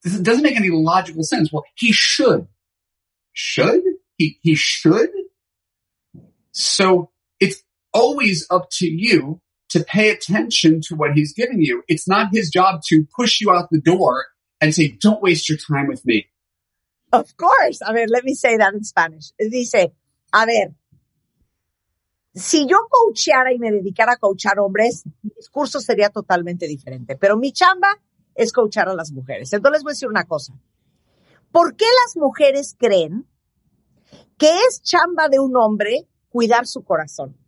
This 0.02 0.18
doesn't 0.18 0.42
make 0.42 0.56
any 0.56 0.70
logical 0.70 1.22
sense. 1.22 1.52
Well, 1.52 1.64
he 1.74 1.92
should. 1.92 2.46
Should? 3.32 3.82
He, 4.16 4.38
he 4.42 4.54
should? 4.54 5.10
So 6.52 7.10
it's 7.40 7.62
always 7.92 8.46
up 8.50 8.68
to 8.72 8.86
you 8.86 9.40
to 9.70 9.82
pay 9.82 10.10
attention 10.10 10.80
to 10.80 10.94
what 10.94 11.12
he's 11.12 11.32
giving 11.32 11.60
you. 11.60 11.82
It's 11.88 12.08
not 12.08 12.28
his 12.32 12.50
job 12.50 12.82
to 12.88 13.06
push 13.16 13.40
you 13.40 13.50
out 13.50 13.68
the 13.70 13.80
door 13.80 14.26
and 14.60 14.74
say, 14.74 14.88
don't 14.88 15.22
waste 15.22 15.48
your 15.48 15.58
time 15.58 15.86
with 15.86 16.04
me. 16.06 16.28
Of 17.12 17.36
course. 17.36 17.80
i 17.86 17.92
mean 17.92 18.08
let 18.08 18.24
me 18.24 18.34
say 18.34 18.56
that 18.56 18.74
in 18.74 18.84
Spanish. 18.84 19.30
Dice, 19.38 19.74
a 19.74 20.46
ver, 20.46 20.74
si 22.36 22.66
yo 22.66 22.76
coacheara 22.90 23.54
y 23.54 23.58
me 23.58 23.72
dedicara 23.72 24.12
a 24.12 24.16
coachar 24.18 24.58
hombres, 24.58 25.04
mi 25.22 25.30
discurso 25.34 25.80
sería 25.80 26.10
totalmente 26.10 26.68
diferente. 26.68 27.16
Pero 27.16 27.38
mi 27.38 27.50
chamba 27.50 27.98
es 28.34 28.52
coachar 28.52 28.90
a 28.90 28.94
las 28.94 29.10
mujeres. 29.10 29.50
Entonces 29.54 29.78
les 29.78 29.82
voy 29.82 29.90
a 29.90 29.94
decir 29.94 30.08
una 30.08 30.26
cosa. 30.26 30.52
¿Por 31.50 31.76
qué 31.76 31.86
las 32.04 32.16
mujeres 32.16 32.76
creen 32.78 33.26
que 34.36 34.50
es 34.68 34.82
chamba 34.82 35.30
de 35.30 35.38
un 35.38 35.56
hombre 35.56 36.06
cuidar 36.28 36.66
su 36.66 36.84
corazón? 36.84 37.38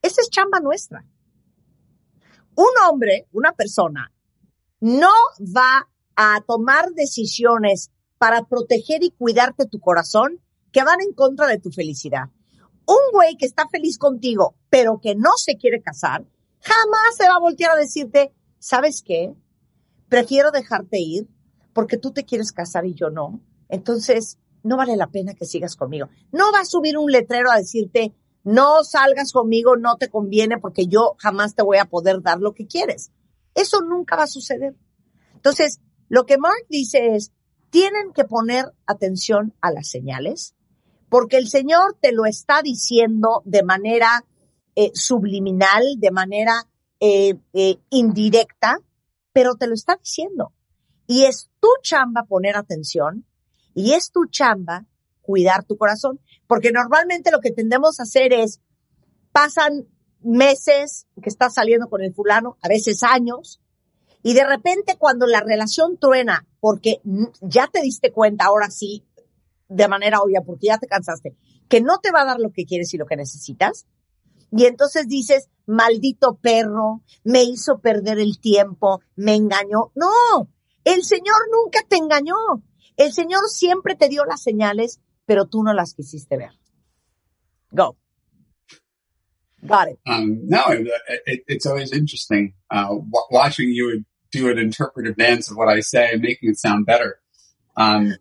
Esa 0.00 0.22
es 0.22 0.30
chamba 0.30 0.60
nuestra. 0.60 1.04
Un 2.54 2.70
hombre, 2.88 3.28
una 3.32 3.52
persona, 3.52 4.10
no 4.80 5.12
va 5.38 5.86
a 6.16 6.40
tomar 6.46 6.92
decisiones 6.92 7.90
para 8.16 8.44
proteger 8.44 9.04
y 9.04 9.10
cuidarte 9.10 9.66
tu 9.66 9.80
corazón 9.80 10.40
que 10.70 10.82
van 10.82 11.02
en 11.02 11.12
contra 11.12 11.46
de 11.46 11.58
tu 11.58 11.70
felicidad. 11.70 12.30
Un 12.86 13.12
güey 13.12 13.36
que 13.36 13.46
está 13.46 13.68
feliz 13.68 13.98
contigo, 13.98 14.54
pero 14.70 15.00
que 15.00 15.14
no 15.14 15.30
se 15.36 15.56
quiere 15.56 15.80
casar, 15.80 16.24
jamás 16.60 17.16
se 17.16 17.28
va 17.28 17.36
a 17.36 17.40
voltear 17.40 17.72
a 17.72 17.80
decirte, 17.80 18.32
¿sabes 18.58 19.02
qué? 19.02 19.34
Prefiero 20.08 20.50
dejarte 20.50 20.98
ir 20.98 21.28
porque 21.72 21.96
tú 21.96 22.12
te 22.12 22.24
quieres 22.24 22.52
casar 22.52 22.86
y 22.86 22.94
yo 22.94 23.10
no. 23.10 23.40
Entonces, 23.68 24.38
no 24.62 24.76
vale 24.76 24.96
la 24.96 25.08
pena 25.08 25.34
que 25.34 25.46
sigas 25.46 25.76
conmigo. 25.76 26.08
No 26.30 26.52
va 26.52 26.60
a 26.60 26.64
subir 26.64 26.98
un 26.98 27.10
letrero 27.10 27.50
a 27.50 27.56
decirte, 27.56 28.14
no 28.44 28.84
salgas 28.84 29.32
conmigo, 29.32 29.76
no 29.76 29.96
te 29.96 30.08
conviene 30.08 30.58
porque 30.58 30.86
yo 30.86 31.14
jamás 31.18 31.54
te 31.54 31.62
voy 31.62 31.78
a 31.78 31.86
poder 31.86 32.22
dar 32.22 32.38
lo 32.38 32.54
que 32.54 32.66
quieres. 32.66 33.10
Eso 33.54 33.80
nunca 33.80 34.16
va 34.16 34.24
a 34.24 34.28
suceder. 34.28 34.74
Entonces, 35.34 35.80
lo 36.08 36.26
que 36.26 36.38
Mark 36.38 36.66
dice 36.68 37.14
es, 37.14 37.32
tienen 37.70 38.12
que 38.12 38.24
poner 38.24 38.66
atención 38.86 39.54
a 39.60 39.72
las 39.72 39.88
señales, 39.88 40.54
porque 41.12 41.36
el 41.36 41.46
Señor 41.46 41.98
te 42.00 42.10
lo 42.10 42.24
está 42.24 42.62
diciendo 42.62 43.42
de 43.44 43.62
manera 43.62 44.24
eh, 44.74 44.92
subliminal, 44.94 45.84
de 45.98 46.10
manera 46.10 46.66
eh, 47.00 47.34
eh, 47.52 47.76
indirecta, 47.90 48.78
pero 49.30 49.56
te 49.56 49.66
lo 49.66 49.74
está 49.74 49.96
diciendo. 49.96 50.54
Y 51.06 51.24
es 51.24 51.50
tu 51.60 51.68
chamba 51.82 52.24
poner 52.24 52.56
atención 52.56 53.26
y 53.74 53.92
es 53.92 54.10
tu 54.10 54.24
chamba 54.24 54.86
cuidar 55.20 55.64
tu 55.64 55.76
corazón, 55.76 56.18
porque 56.46 56.72
normalmente 56.72 57.30
lo 57.30 57.40
que 57.40 57.50
tendemos 57.50 58.00
a 58.00 58.04
hacer 58.04 58.32
es, 58.32 58.62
pasan 59.32 59.86
meses 60.22 61.06
que 61.22 61.28
estás 61.28 61.52
saliendo 61.52 61.90
con 61.90 62.00
el 62.00 62.14
fulano, 62.14 62.56
a 62.62 62.68
veces 62.68 63.02
años, 63.02 63.60
y 64.22 64.32
de 64.32 64.46
repente 64.46 64.96
cuando 64.96 65.26
la 65.26 65.40
relación 65.40 65.98
truena, 65.98 66.46
porque 66.58 67.02
ya 67.42 67.68
te 67.70 67.82
diste 67.82 68.12
cuenta 68.12 68.46
ahora 68.46 68.70
sí, 68.70 69.04
de 69.72 69.88
manera 69.88 70.20
obvia, 70.20 70.42
porque 70.42 70.66
ya 70.66 70.78
te 70.78 70.86
cansaste, 70.86 71.36
que 71.68 71.80
no 71.80 71.98
te 71.98 72.10
va 72.10 72.22
a 72.22 72.26
dar 72.26 72.40
lo 72.40 72.50
que 72.50 72.64
quieres 72.64 72.92
y 72.94 72.98
lo 72.98 73.06
que 73.06 73.16
necesitas, 73.16 73.86
y 74.54 74.66
entonces 74.66 75.08
dices, 75.08 75.48
maldito 75.66 76.36
perro, 76.36 77.02
me 77.24 77.42
hizo 77.42 77.80
perder 77.80 78.18
el 78.18 78.38
tiempo, 78.38 79.00
me 79.16 79.34
engañó. 79.34 79.92
No, 79.94 80.50
el 80.84 81.04
Señor 81.04 81.36
nunca 81.50 81.80
te 81.88 81.96
engañó. 81.96 82.36
El 82.98 83.12
Señor 83.12 83.48
siempre 83.48 83.94
te 83.96 84.08
dio 84.08 84.26
las 84.26 84.42
señales, 84.42 85.00
pero 85.24 85.46
tú 85.46 85.62
no 85.62 85.72
las 85.72 85.94
quisiste 85.94 86.36
ver. 86.36 86.50
Go. 87.70 87.96
Got 89.62 89.88
it. 89.88 90.00
Um, 90.06 90.40
no, 90.48 90.64
it, 90.68 90.86
it, 91.24 91.44
it's 91.46 91.64
always 91.64 91.92
interesting 91.92 92.52
uh, 92.70 92.94
watching 93.30 93.70
you 93.70 94.04
do 94.32 94.50
an 94.50 94.58
interpretive 94.58 95.16
dance 95.16 95.50
of 95.50 95.56
what 95.56 95.68
I 95.68 95.80
say 95.80 96.12
and 96.12 96.20
making 96.20 96.50
it 96.50 96.58
sound 96.58 96.84
better. 96.84 97.20
Um, 97.76 98.16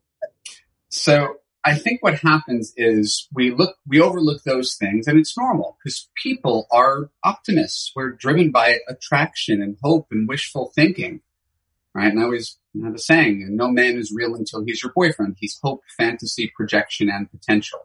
so 0.87 1.40
I 1.63 1.75
think 1.75 2.01
what 2.01 2.19
happens 2.19 2.73
is 2.75 3.27
we 3.33 3.51
look, 3.51 3.75
we 3.87 4.01
overlook 4.01 4.43
those 4.43 4.75
things 4.75 5.07
and 5.07 5.19
it's 5.19 5.37
normal 5.37 5.77
because 5.77 6.09
people 6.21 6.67
are 6.71 7.11
optimists. 7.23 7.91
We're 7.95 8.11
driven 8.11 8.51
by 8.51 8.79
attraction 8.87 9.61
and 9.61 9.77
hope 9.83 10.07
and 10.09 10.27
wishful 10.27 10.71
thinking, 10.73 11.21
right? 11.93 12.11
And 12.11 12.19
I 12.19 12.23
always 12.23 12.57
have 12.83 12.95
a 12.95 12.99
saying, 12.99 13.45
no 13.51 13.69
man 13.69 13.97
is 13.97 14.11
real 14.15 14.33
until 14.33 14.63
he's 14.65 14.81
your 14.81 14.91
boyfriend. 14.95 15.35
He's 15.39 15.59
hope, 15.61 15.81
fantasy, 15.97 16.51
projection, 16.55 17.09
and 17.09 17.29
potential. 17.29 17.79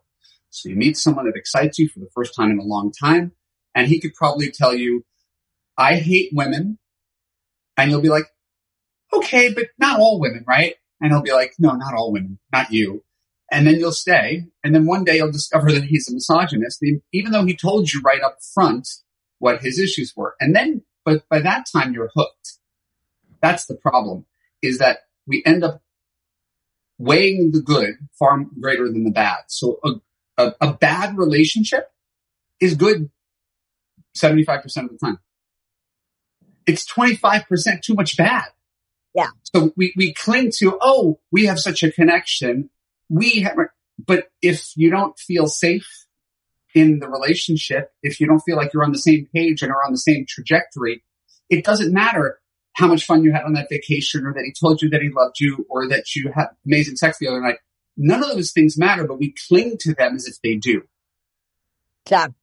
So 0.49 0.71
you 0.71 0.77
meet 0.77 0.97
someone 0.97 1.27
that 1.27 1.37
excites 1.37 1.79
you 1.79 1.89
for 1.89 1.99
the 1.99 2.11
first 2.15 2.35
time 2.35 2.51
in 2.51 2.59
a 2.59 2.65
long 2.65 2.93
time 2.93 3.33
and 3.75 3.89
he 3.89 4.01
could 4.01 4.15
probably 4.15 4.51
tell 4.51 4.75
you, 4.75 5.05
I 5.77 5.97
hate 5.97 6.31
women 6.33 6.79
and 7.77 7.91
you'll 7.91 8.01
be 8.01 8.09
like, 8.09 8.25
okay, 9.13 9.53
but 9.53 9.67
not 9.79 10.01
all 10.01 10.19
women, 10.19 10.45
right? 10.49 10.77
And 11.01 11.13
he'll 11.13 11.21
be 11.21 11.33
like, 11.33 11.53
no, 11.59 11.73
not 11.73 11.93
all 11.93 12.11
women, 12.11 12.39
not 12.51 12.73
you. 12.73 13.05
And 13.51 13.67
then 13.67 13.79
you'll 13.79 13.93
stay. 13.93 14.47
And 14.65 14.75
then 14.75 14.87
one 14.87 15.05
day 15.05 15.17
you'll 15.17 15.31
discover 15.31 15.73
that 15.73 15.85
he's 15.85 16.11
a 16.11 16.15
misogynist, 16.15 16.85
even 17.13 17.33
though 17.33 17.45
he 17.45 17.57
told 17.57 17.93
you 17.93 18.01
right 18.05 18.23
up 18.23 18.39
front 18.55 18.89
what 19.39 19.63
his 19.63 19.79
issues 19.79 20.13
were. 20.17 20.35
And 20.41 20.55
then, 20.55 20.83
but 21.05 21.29
by 21.29 21.41
that 21.41 21.67
time 21.73 21.93
you're 21.93 22.11
hooked. 22.15 22.55
That's 23.43 23.67
the 23.67 23.77
problem 23.77 24.27
is 24.63 24.79
that 24.79 25.01
we 25.27 25.43
end 25.47 25.63
up 25.63 25.83
weighing 26.99 27.53
the 27.53 27.61
good 27.61 27.95
far 28.19 28.45
greater 28.61 28.87
than 28.87 29.05
the 29.05 29.11
bad. 29.11 29.45
So 29.49 29.79
a, 29.85 29.91
a, 30.39 30.55
a 30.61 30.73
bad 30.73 31.17
relationship 31.17 31.91
is 32.61 32.75
good 32.75 33.11
75% 34.17 34.65
of 34.65 34.91
the 34.91 34.99
time 35.01 35.19
it's 36.67 36.85
25% 36.93 37.81
too 37.83 37.95
much 37.95 38.17
bad. 38.17 38.47
Yeah. 39.15 39.29
So 39.55 39.73
we, 39.77 39.95
we 39.97 40.13
cling 40.13 40.51
to, 40.59 40.79
oh, 40.81 41.21
we 41.33 41.47
have 41.47 41.59
such 41.59 41.83
a 41.83 41.91
connection. 41.91 42.69
We 43.09 43.41
have, 43.41 43.57
but 44.05 44.29
if 44.43 44.73
you 44.77 44.91
don't 44.91 45.19
feel 45.19 45.47
safe 45.47 46.07
in 46.75 46.99
the 46.99 47.09
relationship, 47.09 47.93
if 48.03 48.21
you 48.21 48.27
don't 48.27 48.41
feel 48.41 48.57
like 48.57 48.73
you're 48.73 48.85
on 48.85 48.93
the 48.93 48.99
same 48.99 49.29
page 49.35 49.63
and 49.63 49.71
are 49.71 49.85
on 49.87 49.93
the 49.93 49.99
same 49.99 50.27
trajectory, 50.29 51.03
it 51.49 51.65
doesn't 51.65 51.93
matter 51.93 52.41
how 52.75 52.87
much 52.87 53.07
fun 53.07 53.25
you 53.25 53.33
had 53.33 53.45
on 53.45 53.55
that 53.55 53.69
vacation 53.71 54.27
or 54.27 54.35
that 54.35 54.45
he 54.45 54.53
told 54.53 54.83
you 54.83 54.91
that 54.91 55.01
he 55.01 55.09
loved 55.09 55.41
you 55.41 55.65
or 55.71 55.89
that 55.89 56.15
you 56.15 56.31
had 56.35 56.49
amazing 56.67 56.97
sex 56.97 57.19
the 57.19 57.29
other 57.29 57.41
night. 57.41 57.57
None 57.97 58.23
of 58.23 58.29
those 58.31 58.53
things 58.53 58.77
matter, 58.77 59.07
but 59.07 59.19
we 59.19 59.35
cling 59.49 59.79
to 59.81 59.95
them 59.95 60.15
as 60.15 60.27
if 60.27 60.41
they 60.43 60.57
do. 60.57 60.83
Claro. 62.05 62.35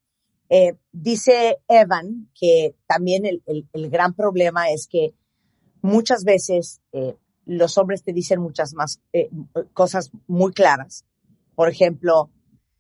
Eh, 0.50 0.74
dice 0.92 1.58
Evan 1.70 2.30
que 2.40 2.76
también 2.88 3.26
el, 3.26 3.44
el, 3.74 3.90
gran 3.90 4.14
problema 4.14 4.72
es 4.72 4.88
que 4.88 5.14
muchas 5.82 6.24
veces 6.24 6.82
eh, 6.92 7.16
los 7.46 7.78
hombres 7.78 8.04
te 8.04 8.14
dicen 8.14 8.40
muchas 8.40 8.74
más 8.74 9.02
eh, 9.12 9.30
cosas 9.74 10.12
muy 10.28 10.54
claras. 10.54 11.06
Por 11.56 11.70
ejemplo, 11.70 12.30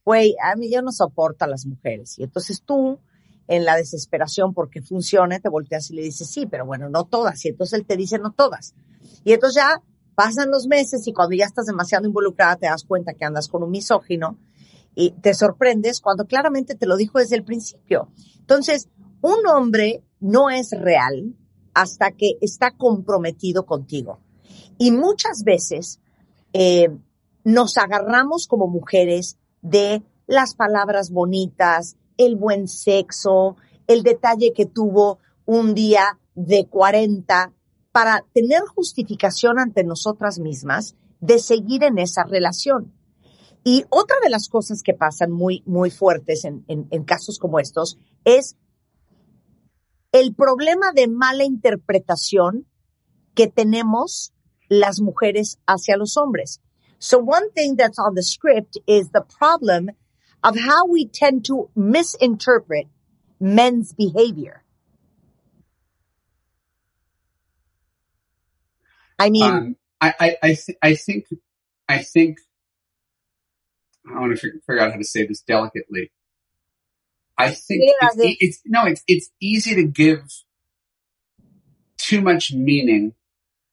güey, 0.05 0.35
a 0.43 0.55
mí 0.55 0.71
yo 0.71 0.81
no 0.81 0.91
soporto 0.91 1.45
a 1.45 1.47
las 1.47 1.65
mujeres. 1.65 2.17
Y 2.19 2.23
entonces 2.23 2.63
tú, 2.63 2.99
en 3.47 3.65
la 3.65 3.75
desesperación 3.75 4.53
porque 4.53 4.81
funcione, 4.81 5.39
te 5.39 5.49
volteas 5.49 5.89
y 5.91 5.95
le 5.95 6.01
dices, 6.01 6.29
sí, 6.29 6.45
pero 6.45 6.65
bueno, 6.65 6.89
no 6.89 7.05
todas. 7.05 7.43
Y 7.45 7.49
entonces 7.49 7.79
él 7.79 7.85
te 7.85 7.97
dice, 7.97 8.19
no 8.19 8.31
todas. 8.31 8.73
Y 9.23 9.33
entonces 9.33 9.61
ya 9.61 9.81
pasan 10.15 10.51
los 10.51 10.67
meses 10.67 11.07
y 11.07 11.13
cuando 11.13 11.35
ya 11.35 11.45
estás 11.45 11.65
demasiado 11.65 12.05
involucrada 12.05 12.55
te 12.55 12.67
das 12.67 12.83
cuenta 12.83 13.13
que 13.13 13.25
andas 13.25 13.47
con 13.47 13.63
un 13.63 13.71
misógino 13.71 14.37
y 14.95 15.11
te 15.11 15.33
sorprendes 15.33 16.01
cuando 16.01 16.25
claramente 16.27 16.75
te 16.75 16.85
lo 16.85 16.97
dijo 16.97 17.19
desde 17.19 17.35
el 17.35 17.43
principio. 17.43 18.09
Entonces, 18.39 18.89
un 19.21 19.45
hombre 19.47 20.03
no 20.19 20.49
es 20.49 20.71
real 20.71 21.35
hasta 21.73 22.11
que 22.11 22.37
está 22.41 22.71
comprometido 22.71 23.65
contigo. 23.65 24.19
Y 24.77 24.91
muchas 24.91 25.43
veces 25.43 25.99
eh, 26.53 26.89
nos 27.43 27.77
agarramos 27.77 28.47
como 28.47 28.67
mujeres 28.67 29.37
de 29.61 30.03
las 30.27 30.55
palabras 30.55 31.11
bonitas, 31.11 31.95
el 32.17 32.35
buen 32.35 32.67
sexo, 32.67 33.55
el 33.87 34.03
detalle 34.03 34.53
que 34.53 34.65
tuvo 34.65 35.19
un 35.45 35.73
día 35.73 36.19
de 36.35 36.65
40 36.67 37.53
para 37.91 38.25
tener 38.33 38.61
justificación 38.61 39.59
ante 39.59 39.83
nosotras 39.83 40.39
mismas 40.39 40.95
de 41.19 41.39
seguir 41.39 41.83
en 41.83 41.99
esa 41.99 42.23
relación. 42.23 42.93
Y 43.63 43.85
otra 43.89 44.17
de 44.21 44.29
las 44.29 44.49
cosas 44.49 44.81
que 44.83 44.93
pasan 44.93 45.31
muy, 45.31 45.63
muy 45.65 45.89
fuertes 45.89 46.43
en, 46.43 47.03
casos 47.05 47.39
como 47.39 47.59
estos 47.59 47.97
es 48.25 48.57
el 50.11 50.35
problema 50.35 50.91
de 50.93 51.07
mala 51.07 51.45
interpretación 51.45 52.67
que 53.35 53.47
tenemos 53.47 54.31
las 54.69 54.99
mujeres 54.99 55.57
hacia 55.67 55.97
los 55.97 56.15
hombres. 56.17 56.59
So 56.99 57.17
one 57.17 57.51
thing 57.51 57.75
that's 57.75 57.99
on 57.99 58.15
the 58.15 58.23
script 58.23 58.77
is 58.87 59.09
the 59.09 59.21
problem 59.21 59.89
of 60.43 60.57
how 60.57 60.87
we 60.87 61.07
tend 61.07 61.45
to 61.45 61.69
misinterpret 61.75 62.87
men's 63.39 63.93
behavior. 63.93 64.63
I 69.19 69.29
mean, 69.29 69.43
um, 69.43 69.75
I, 70.01 70.13
I, 70.19 70.37
I, 70.41 70.47
th- 70.55 70.77
I 70.81 70.95
think, 70.95 71.25
I 71.87 71.99
think 71.99 72.37
I 74.09 74.19
want 74.19 74.37
to 74.37 74.51
figure 74.65 74.79
out 74.79 74.91
how 74.91 74.97
to 74.97 75.03
say 75.03 75.25
this 75.25 75.41
delicately. 75.41 76.11
I 77.37 77.49
think 77.49 77.81
it's, 77.83 78.15
it's, 78.17 78.37
it's, 78.39 78.61
no, 78.65 78.85
it's, 78.85 79.03
it's 79.07 79.29
easy 79.41 79.75
to 79.75 79.83
give 79.83 80.23
too 81.97 82.21
much 82.21 82.53
meaning 82.53 83.13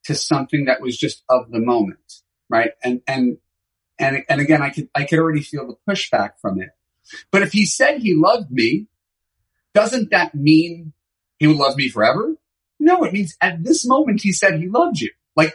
to 0.05 0.15
something 0.15 0.65
that 0.67 0.81
was 0.81 0.97
just 0.97 1.23
of 1.29 1.51
the 1.51 1.61
moment, 1.61 2.23
right? 2.49 2.73
And, 2.83 3.03
and, 3.07 3.39
and, 3.99 4.25
and 4.29 4.41
again, 4.41 4.63
I 4.63 4.71
could, 4.71 4.89
I 4.95 5.05
could 5.05 5.19
already 5.19 5.43
feel 5.43 5.67
the 5.67 5.93
pushback 5.93 6.33
from 6.41 6.61
it. 6.61 6.71
But 7.31 7.43
if 7.43 7.53
he 7.53 7.67
said 7.67 7.99
he 7.99 8.15
loved 8.15 8.51
me, 8.51 8.87
doesn't 9.75 10.11
that 10.11 10.35
mean 10.35 10.93
he 11.39 11.47
would 11.47 11.57
love 11.57 11.77
me 11.77 11.89
forever? 11.89 12.37
No, 12.79 13.05
it 13.05 13.13
means 13.13 13.37
at 13.41 13.63
this 13.63 13.87
moment 13.87 14.23
he 14.23 14.33
said 14.33 14.59
he 14.59 14.69
loved 14.69 15.01
you. 15.01 15.11
Like, 15.37 15.55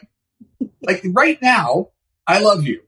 like 0.81 1.01
right 1.05 1.41
now, 1.41 1.89
I 2.27 2.39
love 2.39 2.63
you. 2.63 2.81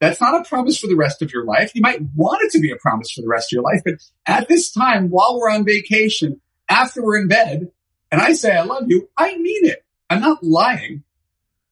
That's 0.00 0.20
not 0.20 0.40
a 0.40 0.48
promise 0.48 0.78
for 0.78 0.86
the 0.86 0.96
rest 0.96 1.22
of 1.22 1.32
your 1.32 1.44
life. 1.44 1.72
You 1.74 1.80
might 1.80 2.00
want 2.14 2.42
it 2.42 2.50
to 2.52 2.60
be 2.60 2.70
a 2.70 2.76
promise 2.76 3.10
for 3.10 3.22
the 3.22 3.28
rest 3.28 3.52
of 3.52 3.56
your 3.56 3.62
life, 3.62 3.82
but 3.84 3.94
at 4.26 4.48
this 4.48 4.72
time, 4.72 5.08
while 5.08 5.38
we're 5.38 5.50
on 5.50 5.64
vacation, 5.64 6.40
after 6.68 7.02
we're 7.02 7.20
in 7.20 7.28
bed, 7.28 7.70
and 8.10 8.20
I 8.20 8.32
say 8.32 8.56
I 8.56 8.64
love 8.64 8.84
you, 8.88 9.08
I 9.16 9.36
mean 9.36 9.66
it. 9.66 9.83
I'm 10.14 10.20
not 10.20 10.42
lying. 10.42 11.04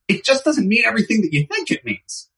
It 0.09 0.25
just 0.25 0.45
doesn't 0.45 0.69
mean 0.69 0.85
everything 0.85 1.23
that 1.23 1.33
you 1.33 1.47
think 1.47 1.71
it 1.71 1.85
means. 1.85 2.29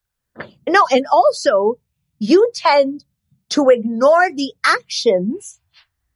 No, 0.67 0.83
and 0.91 1.05
also 1.11 1.79
you 2.19 2.51
tend 2.53 3.03
to 3.49 3.69
ignore 3.69 4.29
the 4.33 4.53
actions. 4.65 5.59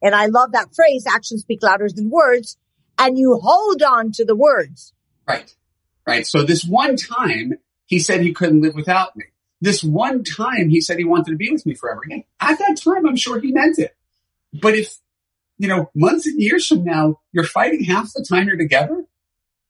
And 0.01 0.15
I 0.15 0.27
love 0.27 0.53
that 0.53 0.73
phrase, 0.73 1.05
actions 1.07 1.41
speak 1.41 1.61
louder 1.61 1.89
than 1.93 2.09
words. 2.09 2.57
And 2.97 3.17
you 3.17 3.39
hold 3.41 3.81
on 3.81 4.11
to 4.13 4.25
the 4.25 4.35
words. 4.35 4.93
Right. 5.27 5.53
Right. 6.05 6.25
So 6.25 6.43
this 6.43 6.65
one 6.65 6.95
time 6.95 7.53
he 7.85 7.99
said 7.99 8.21
he 8.21 8.33
couldn't 8.33 8.61
live 8.61 8.75
without 8.75 9.15
me. 9.15 9.25
This 9.61 9.83
one 9.83 10.23
time 10.23 10.69
he 10.69 10.79
said 10.81 10.97
he 10.97 11.05
wanted 11.05 11.31
to 11.31 11.37
be 11.37 11.51
with 11.51 11.65
me 11.65 11.73
forever 11.73 12.01
again. 12.05 12.23
At 12.39 12.59
that 12.59 12.79
time, 12.81 13.05
I'm 13.05 13.15
sure 13.15 13.39
he 13.39 13.51
meant 13.51 13.77
it. 13.77 13.95
But 14.53 14.75
if, 14.75 14.97
you 15.57 15.67
know, 15.67 15.89
months 15.93 16.25
and 16.25 16.39
years 16.41 16.65
from 16.65 16.83
now, 16.83 17.19
you're 17.31 17.43
fighting 17.43 17.83
half 17.83 18.13
the 18.13 18.25
time 18.27 18.47
you're 18.47 18.57
together, 18.57 19.03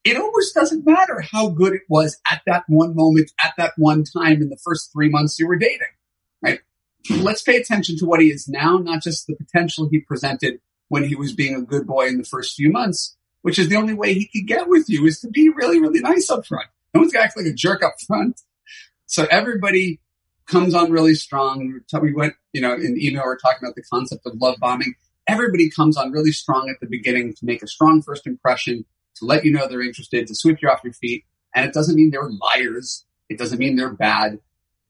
it 0.03 0.17
almost 0.17 0.55
doesn't 0.55 0.85
matter 0.85 1.21
how 1.21 1.49
good 1.49 1.73
it 1.73 1.81
was 1.89 2.17
at 2.31 2.41
that 2.45 2.63
one 2.67 2.95
moment, 2.95 3.31
at 3.43 3.53
that 3.57 3.73
one 3.77 4.03
time 4.03 4.41
in 4.41 4.49
the 4.49 4.57
first 4.63 4.91
three 4.91 5.09
months 5.09 5.37
you 5.39 5.47
were 5.47 5.57
dating, 5.57 5.87
right? 6.41 6.59
Let's 7.09 7.43
pay 7.43 7.57
attention 7.57 7.97
to 7.99 8.05
what 8.05 8.21
he 8.21 8.27
is 8.27 8.47
now, 8.47 8.77
not 8.77 9.03
just 9.03 9.27
the 9.27 9.35
potential 9.35 9.87
he 9.89 9.99
presented 9.99 10.59
when 10.87 11.03
he 11.03 11.15
was 11.15 11.33
being 11.33 11.55
a 11.55 11.61
good 11.61 11.85
boy 11.85 12.07
in 12.07 12.17
the 12.17 12.23
first 12.23 12.55
few 12.55 12.71
months, 12.71 13.15
which 13.41 13.59
is 13.59 13.69
the 13.69 13.75
only 13.75 13.93
way 13.93 14.13
he 14.13 14.27
could 14.27 14.47
get 14.47 14.67
with 14.67 14.89
you 14.89 15.05
is 15.05 15.19
to 15.21 15.27
be 15.29 15.49
really, 15.49 15.79
really 15.79 15.99
nice 16.01 16.29
up 16.29 16.45
front. 16.45 16.67
No 16.93 17.01
one's 17.01 17.13
going 17.13 17.21
to 17.21 17.27
act 17.27 17.37
like 17.37 17.45
a 17.45 17.53
jerk 17.53 17.83
up 17.83 17.93
front. 18.05 18.41
So 19.05 19.27
everybody 19.29 19.99
comes 20.47 20.73
on 20.73 20.91
really 20.91 21.13
strong. 21.13 21.81
We 22.01 22.13
went, 22.13 22.33
you 22.53 22.61
know, 22.61 22.73
in 22.73 22.97
email, 22.99 23.23
we're 23.23 23.37
talking 23.37 23.59
about 23.61 23.75
the 23.75 23.83
concept 23.83 24.25
of 24.25 24.33
love 24.41 24.55
bombing. 24.59 24.95
Everybody 25.27 25.69
comes 25.69 25.95
on 25.95 26.11
really 26.11 26.31
strong 26.31 26.69
at 26.69 26.79
the 26.79 26.87
beginning 26.87 27.33
to 27.35 27.45
make 27.45 27.61
a 27.61 27.67
strong 27.67 28.01
first 28.01 28.25
impression, 28.25 28.85
to 29.19 29.25
let 29.25 29.45
you 29.45 29.51
know 29.51 29.67
they're 29.67 29.81
interested, 29.81 30.27
to 30.27 30.35
sweep 30.35 30.61
you 30.61 30.69
off 30.69 30.81
your 30.83 30.93
feet. 30.93 31.25
And 31.55 31.65
it 31.65 31.73
doesn't 31.73 31.95
mean 31.95 32.11
they're 32.11 32.29
liars. 32.29 33.05
It 33.29 33.37
doesn't 33.37 33.59
mean 33.59 33.75
they're 33.75 33.93
bad. 33.93 34.39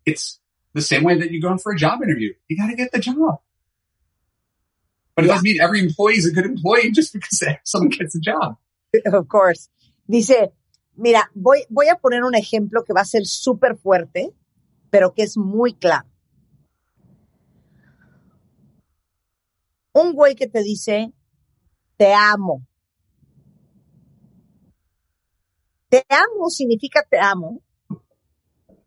It's 0.05 0.39
the 0.73 0.81
same 0.81 1.03
way 1.03 1.17
that 1.19 1.31
you 1.31 1.41
go 1.41 1.51
in 1.51 1.57
for 1.57 1.71
a 1.71 1.77
job 1.77 2.01
interview. 2.01 2.33
You 2.47 2.57
got 2.57 2.67
to 2.67 2.75
get 2.75 2.91
the 2.91 2.99
job. 2.99 3.39
But 5.15 5.25
it 5.25 5.27
doesn't 5.27 5.43
mean 5.43 5.59
every 5.61 5.81
employee 5.81 6.15
is 6.15 6.25
a 6.25 6.31
good 6.31 6.45
employee 6.45 6.91
just 6.93 7.13
because 7.13 7.43
someone 7.63 7.89
gets 7.89 8.15
a 8.15 8.19
job. 8.19 8.57
Of 9.05 9.27
course. 9.27 9.69
Dice, 10.09 10.49
Mira, 10.99 11.31
voy, 11.33 11.63
voy 11.69 11.87
a 11.87 11.95
poner 11.95 12.25
un 12.25 12.35
ejemplo 12.35 12.83
que 12.83 12.91
va 12.91 13.01
a 13.01 13.05
ser 13.05 13.25
súper 13.25 13.77
fuerte, 13.77 14.33
pero 14.89 15.13
que 15.13 15.23
es 15.23 15.37
muy 15.37 15.73
claro. 15.73 16.09
Un 19.93 20.11
güey 20.11 20.35
que 20.35 20.47
te 20.47 20.61
dice, 20.61 21.13
te 21.95 22.13
amo. 22.13 22.67
Te 25.89 26.05
amo 26.09 26.49
significa 26.49 27.03
te 27.09 27.19
amo. 27.19 27.61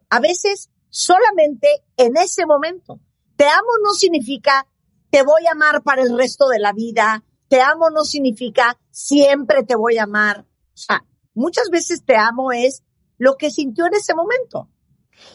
A 0.09 0.21
veces 0.21 0.71
solamente 0.89 1.69
en 1.97 2.17
ese 2.17 2.47
momento. 2.47 3.01
Te 3.37 3.45
amo 3.47 3.71
no 3.83 3.93
significa 3.93 4.67
te 5.11 5.23
voy 5.23 5.47
a 5.47 5.53
amar 5.53 5.83
para 5.83 6.03
el 6.03 6.17
resto 6.17 6.49
de 6.49 6.59
la 6.59 6.73
vida. 6.73 7.25
Te 7.49 7.61
amo 7.61 7.91
no 7.91 8.05
significa 8.05 8.79
siempre 8.91 9.63
te 9.65 9.75
voy 9.75 9.99
a 9.99 10.05
amar. 10.05 10.47
O 10.75 10.77
sea, 10.77 11.05
Muchas 11.35 11.71
veces 11.71 12.05
te 12.05 12.17
amo 12.17 12.53
es 12.53 12.83
lo 13.19 13.37
que 13.37 13.51
sintió 13.51 13.87
en 13.87 13.95
ese 13.95 14.15
momento. 14.15 14.69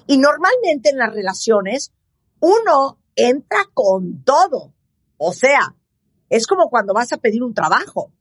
Y 0.06 0.18
normalmente 0.18 0.90
en 0.90 0.98
las 0.98 1.14
relaciones 1.14 1.92
uno 2.40 3.00
entra 3.16 3.60
con 3.74 4.24
todo. 4.24 4.74
O 5.18 5.34
sea, 5.34 5.76
es 6.30 6.46
como 6.46 6.70
cuando 6.70 6.94
vas 6.94 7.14
a 7.14 7.18
pedir 7.18 7.44
un 7.44 7.54
trabajo. 7.54 8.12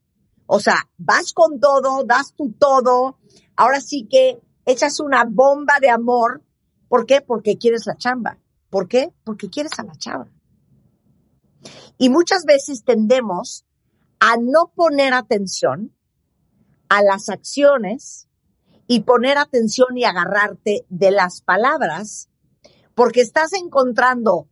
O 0.47 0.59
sea, 0.59 0.89
vas 0.97 1.33
con 1.33 1.59
todo, 1.59 2.03
das 2.03 2.33
tu 2.33 2.51
todo. 2.53 3.19
Ahora 3.57 3.81
sí 3.81 4.07
que 4.09 4.39
echas 4.65 4.99
una 4.99 5.25
bomba 5.25 5.79
de 5.81 5.89
amor. 5.89 6.43
¿Por 6.87 7.05
qué? 7.05 7.21
Porque 7.21 7.57
quieres 7.57 7.85
la 7.87 7.97
chamba. 7.97 8.37
¿Por 8.69 8.87
qué? 8.87 9.11
Porque 9.23 9.49
quieres 9.49 9.77
a 9.79 9.83
la 9.83 9.95
chava. 9.95 10.27
Y 11.97 12.09
muchas 12.09 12.45
veces 12.45 12.83
tendemos 12.83 13.65
a 14.19 14.37
no 14.37 14.71
poner 14.75 15.13
atención 15.13 15.95
a 16.89 17.01
las 17.01 17.29
acciones 17.29 18.29
y 18.87 19.01
poner 19.01 19.37
atención 19.37 19.97
y 19.97 20.05
agarrarte 20.05 20.85
de 20.89 21.11
las 21.11 21.41
palabras, 21.41 22.29
porque 22.95 23.21
estás 23.21 23.53
encontrando 23.53 24.47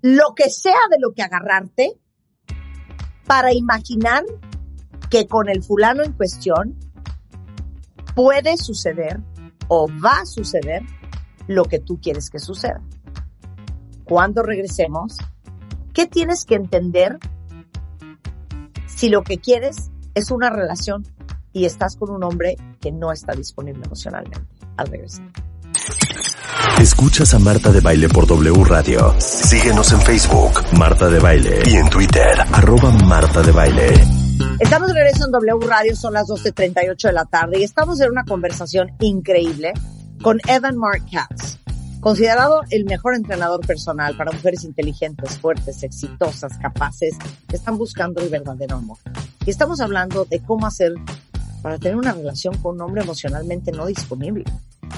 lo 0.00 0.34
que 0.34 0.50
sea 0.50 0.78
de 0.90 0.98
lo 0.98 1.12
que 1.12 1.22
agarrarte 1.22 2.00
para 3.26 3.52
imaginar 3.52 4.24
que 5.10 5.26
con 5.26 5.48
el 5.48 5.62
fulano 5.62 6.04
en 6.04 6.12
cuestión 6.12 6.78
puede 8.16 8.56
suceder 8.56 9.20
o 9.68 9.86
va 10.04 10.22
a 10.22 10.26
suceder 10.26 10.82
lo 11.46 11.66
que 11.66 11.78
tú 11.78 12.00
quieres 12.00 12.28
que 12.30 12.40
suceda. 12.40 12.82
Cuando 14.04 14.42
regresemos, 14.42 15.16
¿qué 15.94 16.06
tienes 16.06 16.44
que 16.44 16.56
entender 16.56 17.20
si 18.96 19.08
lo 19.08 19.22
que 19.22 19.38
quieres 19.38 19.90
es 20.14 20.30
una 20.30 20.50
relación 20.50 21.06
y 21.52 21.66
estás 21.66 21.96
con 21.96 22.10
un 22.10 22.24
hombre 22.24 22.56
que 22.80 22.90
no 22.90 23.12
está 23.12 23.32
disponible 23.34 23.82
emocionalmente 23.84 24.40
al 24.76 24.86
regresar. 24.88 25.26
Escuchas 26.80 27.32
a 27.34 27.38
Marta 27.38 27.70
de 27.70 27.80
Baile 27.80 28.08
por 28.08 28.26
W 28.26 28.64
Radio. 28.64 29.14
Síguenos 29.18 29.92
en 29.92 30.00
Facebook, 30.00 30.52
Marta 30.72 31.08
de 31.08 31.18
Baile, 31.18 31.62
y 31.66 31.76
en 31.76 31.88
Twitter, 31.88 32.38
arroba 32.52 32.90
Marta 32.90 33.42
de 33.42 33.52
Baile. 33.52 34.15
Estamos 34.58 34.88
de 34.88 34.94
regreso 34.94 35.26
en 35.26 35.32
W 35.32 35.66
Radio, 35.66 35.94
son 35.94 36.14
las 36.14 36.28
12.38 36.28 37.08
de 37.08 37.12
la 37.12 37.26
tarde 37.26 37.60
y 37.60 37.62
estamos 37.62 38.00
en 38.00 38.10
una 38.10 38.24
conversación 38.24 38.90
increíble 39.00 39.74
con 40.22 40.38
Evan 40.48 40.78
Mark 40.78 41.02
Katz, 41.12 41.58
considerado 42.00 42.62
el 42.70 42.86
mejor 42.86 43.14
entrenador 43.14 43.66
personal 43.66 44.16
para 44.16 44.32
mujeres 44.32 44.64
inteligentes, 44.64 45.38
fuertes, 45.38 45.82
exitosas, 45.82 46.56
capaces, 46.56 47.18
que 47.46 47.56
están 47.56 47.76
buscando 47.76 48.22
el 48.22 48.30
verdadero 48.30 48.76
amor. 48.76 48.96
Y 49.44 49.50
estamos 49.50 49.82
hablando 49.82 50.24
de 50.24 50.40
cómo 50.40 50.66
hacer 50.66 50.94
para 51.60 51.76
tener 51.76 51.96
una 51.96 52.12
relación 52.12 52.56
con 52.56 52.76
un 52.76 52.80
hombre 52.80 53.02
emocionalmente 53.02 53.72
no 53.72 53.84
disponible, 53.84 54.44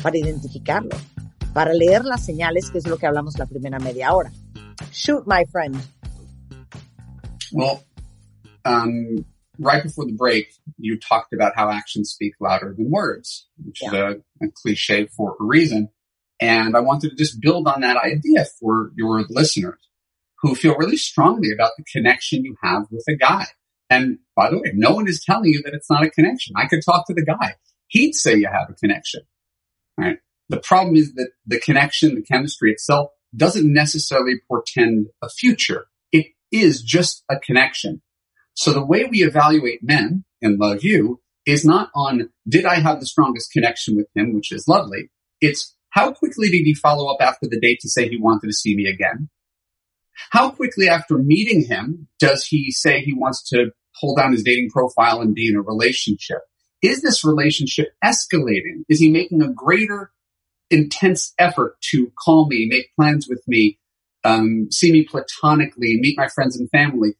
para 0.05 0.17
identificarlo, 0.17 0.97
para 1.53 1.73
leer 1.73 2.05
las 2.05 2.25
señales, 2.25 2.71
que 2.71 2.79
es 2.79 2.87
lo 2.87 2.97
que 2.97 3.09
hablamos 3.09 3.37
la 3.37 3.47
primera 3.47 3.81
media 3.81 4.15
hora. 4.15 4.31
Shoot, 4.93 5.27
my 5.27 5.45
friend. 5.51 5.77
Well, 7.51 7.83
um, 8.65 9.25
right 9.59 9.83
before 9.83 10.07
the 10.07 10.13
break, 10.13 10.53
you 10.79 10.99
talked 10.99 11.33
about 11.33 11.53
how 11.57 11.71
actions 11.71 12.11
speak 12.11 12.35
louder 12.41 12.75
than 12.77 12.91
words, 12.91 13.49
which 13.65 13.83
yeah. 13.83 13.89
is 13.89 13.95
a, 13.95 14.47
a 14.47 14.49
cliche 14.55 15.07
for 15.07 15.37
a 15.41 15.45
reason. 15.45 15.89
And 16.41 16.77
I 16.77 16.81
wanted 16.81 17.11
to 17.11 17.17
just 17.17 17.41
build 17.41 17.67
on 17.67 17.81
that 17.81 17.97
idea 17.97 18.45
for 18.61 18.93
your 18.97 19.25
listeners 19.29 19.81
who 20.41 20.55
feel 20.55 20.77
really 20.77 20.97
strongly 20.97 21.51
about 21.53 21.73
the 21.77 21.85
connection 21.85 22.45
you 22.45 22.55
have 22.63 22.85
with 22.91 23.05
a 23.09 23.17
guy. 23.17 23.47
And 23.91 24.19
by 24.37 24.51
the 24.51 24.59
way, 24.59 24.73
no 24.75 24.93
one 24.93 25.09
is 25.09 25.25
telling 25.25 25.51
you 25.51 25.63
that 25.65 25.75
it's 25.75 25.91
not 25.91 26.05
a 26.05 26.11
connection. 26.11 26.55
I 26.57 26.67
could 26.67 26.81
talk 26.85 27.07
to 27.07 27.15
the 27.15 27.25
guy. 27.25 27.55
He'd 27.89 28.15
say 28.15 28.37
you 28.37 28.49
have 28.53 28.71
a 28.71 28.75
connection, 28.75 29.23
right? 29.97 30.19
The 30.49 30.61
problem 30.61 30.97
is 30.97 31.15
that 31.15 31.31
the 31.47 31.59
connection, 31.59 32.15
the 32.15 32.23
chemistry 32.23 32.71
itself 32.71 33.11
doesn't 33.35 33.71
necessarily 33.71 34.35
portend 34.47 35.09
a 35.23 35.29
future. 35.29 35.87
It 36.13 36.27
is 36.53 36.83
just 36.83 37.25
a 37.31 37.39
connection. 37.39 38.03
So 38.59 38.73
the 38.73 38.85
way 38.85 39.05
we 39.05 39.23
evaluate 39.23 39.85
men 39.85 40.25
in 40.41 40.59
Love 40.59 40.83
You 40.83 41.21
is 41.47 41.65
not 41.65 41.91
on 41.95 42.31
did 42.49 42.67
I 42.67 42.81
have 42.81 42.99
the 42.99 43.07
strongest 43.07 43.53
connection 43.53 43.95
with 43.95 44.09
him, 44.17 44.35
which 44.35 44.51
is 44.51 44.67
lovely. 44.67 45.13
It's 45.41 45.77
how 45.91 46.11
quickly 46.13 46.51
did 46.51 46.65
he 46.65 46.75
follow 46.75 47.07
up 47.07 47.19
after 47.21 47.47
the 47.49 47.61
date 47.61 47.79
to 47.83 47.89
say 47.89 48.09
he 48.09 48.19
wanted 48.21 48.49
to 48.49 48.53
see 48.53 48.75
me 48.75 48.87
again? 48.89 49.29
How 50.31 50.51
quickly 50.51 50.89
after 50.89 51.19
meeting 51.19 51.67
him 51.67 52.09
does 52.19 52.45
he 52.47 52.73
say 52.73 53.01
he 53.01 53.13
wants 53.13 53.49
to 53.51 53.71
pull 54.01 54.17
down 54.17 54.33
his 54.33 54.43
dating 54.43 54.71
profile 54.71 55.21
and 55.21 55.37
be 55.37 55.49
in 55.49 55.55
a 55.55 55.63
relationship? 55.63 56.41
Is 56.83 57.01
this 57.01 57.25
relationship 57.25 57.93
escalating? 58.05 58.83
Is 58.89 58.99
he 58.99 59.09
making 59.09 59.41
a 59.41 59.53
greater 59.53 60.11
intense 60.69 61.33
effort 61.39 61.77
to 61.93 62.11
call 62.19 62.49
me, 62.49 62.67
make 62.69 62.93
plans 62.97 63.29
with 63.29 63.45
me, 63.47 63.79
um, 64.25 64.67
see 64.73 64.91
me 64.91 65.05
platonically, 65.05 65.97
meet 66.01 66.19
my 66.19 66.27
friends 66.27 66.59
and 66.59 66.69
family. 66.71 67.15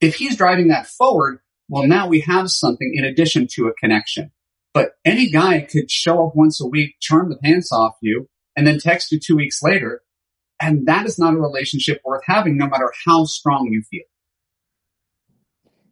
If 0.00 0.16
he's 0.16 0.36
driving 0.36 0.68
that 0.68 0.86
forward, 0.86 1.40
well, 1.68 1.86
now 1.86 2.08
we 2.08 2.20
have 2.20 2.50
something 2.50 2.92
in 2.94 3.04
addition 3.04 3.46
to 3.54 3.66
a 3.66 3.74
connection. 3.74 4.30
But 4.72 4.92
any 5.04 5.30
guy 5.30 5.60
could 5.60 5.90
show 5.90 6.26
up 6.26 6.36
once 6.36 6.60
a 6.60 6.66
week, 6.66 6.96
charm 7.00 7.30
the 7.30 7.38
pants 7.38 7.72
off 7.72 7.96
you, 8.00 8.28
and 8.56 8.66
then 8.66 8.78
text 8.78 9.10
you 9.10 9.18
two 9.18 9.36
weeks 9.36 9.60
later. 9.62 10.02
And 10.60 10.86
that 10.86 11.06
is 11.06 11.18
not 11.18 11.34
a 11.34 11.38
relationship 11.38 12.00
worth 12.04 12.22
having, 12.26 12.56
no 12.56 12.68
matter 12.68 12.92
how 13.06 13.24
strong 13.24 13.68
you 13.70 13.82
feel. 13.82 14.06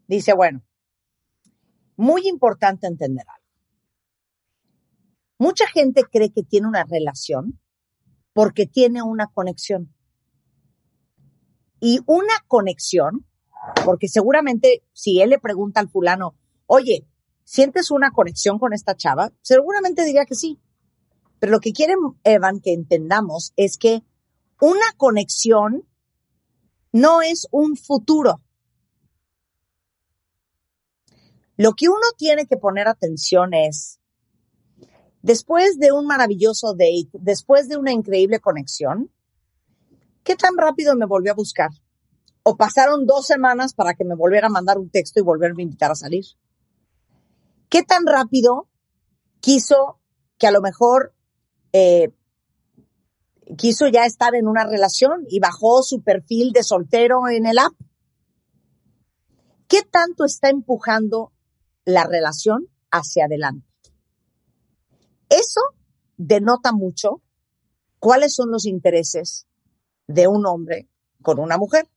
Dice, 0.09 0.35
bueno, 0.35 0.63
muy 1.97 2.29
importante 2.29 2.87
entender 2.87 3.25
algo. 3.27 3.47
Mucha 5.39 5.67
gente 5.67 6.05
cree 6.05 6.31
que 6.31 6.43
tiene 6.43 6.67
una 6.67 6.85
relación 6.85 7.61
porque 8.33 8.67
tiene 8.67 9.03
una 9.03 9.27
conexión. 9.27 9.95
Y 11.81 12.01
una 12.07 12.35
conexión, 12.47 13.27
porque 13.85 14.09
seguramente 14.09 14.83
si 14.93 15.21
él 15.21 15.31
le 15.31 15.39
pregunta 15.39 15.81
al 15.81 15.89
fulano, 15.89 16.35
oye, 16.67 17.07
¿sientes 17.45 17.91
una 17.91 18.11
conexión 18.11 18.59
con 18.59 18.73
esta 18.73 18.97
chava? 18.97 19.33
Seguramente 19.43 20.05
diría 20.05 20.27
que 20.27 20.35
sí. 20.35 20.59
Pero 21.39 21.53
lo 21.53 21.61
que 21.61 21.73
quiere 21.73 21.95
Evan 22.25 22.61
que 22.61 22.73
entendamos 22.73 23.53
es 23.57 23.77
que 23.77 24.03
una 24.61 24.93
conexión 24.97 25.87
no 26.93 27.23
es 27.23 27.47
un 27.51 27.77
futuro. 27.77 28.41
Lo 31.59 31.73
que 31.73 31.89
uno 31.89 32.07
tiene 32.17 32.47
que 32.47 32.57
poner 32.57 32.89
atención 32.89 33.55
es, 33.55 33.99
después 35.23 35.79
de 35.79 35.93
un 35.93 36.07
maravilloso 36.07 36.73
date, 36.73 37.11
después 37.13 37.69
de 37.69 37.77
una 37.77 37.93
increíble 37.93 38.41
conexión, 38.41 39.11
¿qué 40.23 40.37
tan 40.37 40.57
rápido 40.57 40.97
me 40.97 41.07
volvió 41.07 41.33
a 41.33 41.35
buscar? 41.35 41.71
¿O 42.49 42.57
pasaron 42.57 43.07
dos 43.07 43.27
semanas 43.27 43.75
para 43.75 43.95
que 43.95 44.05
me 44.05 44.15
volviera 44.15 44.47
a 44.47 44.51
mandar 44.51 44.79
un 44.79 44.89
texto 44.89 45.19
y 45.19 45.25
volverme 45.25 45.63
a 45.63 45.65
invitar 45.65 45.91
a 45.91 45.97
salir? 45.97 46.25
¿Qué 47.69 47.83
tan 47.83 48.07
rápido 48.07 48.69
quiso 49.41 49.99
que 50.39 50.47
a 50.47 50.53
lo 50.53 50.61
mejor 50.61 51.13
eh, 51.73 52.15
quiso 53.57 53.89
ya 53.89 54.05
estar 54.05 54.37
en 54.37 54.47
una 54.47 54.65
relación 54.65 55.25
y 55.29 55.41
bajó 55.41 55.83
su 55.83 56.03
perfil 56.03 56.53
de 56.53 56.63
soltero 56.63 57.27
en 57.29 57.47
el 57.47 57.59
app? 57.59 57.73
¿Qué 59.67 59.83
tanto 59.83 60.25
está 60.25 60.49
empujando 60.49 61.33
la 61.85 62.05
relación 62.05 62.69
hacia 62.93 63.25
adelante? 63.25 63.67
Eso 65.31 65.63
denota 66.17 66.71
mucho 66.71 67.23
cuáles 67.99 68.37
son 68.37 68.53
los 68.53 68.67
intereses 68.67 69.49
de 70.07 70.29
un 70.29 70.47
hombre 70.47 70.89
con 71.23 71.41
una 71.41 71.59
mujer. 71.59 71.89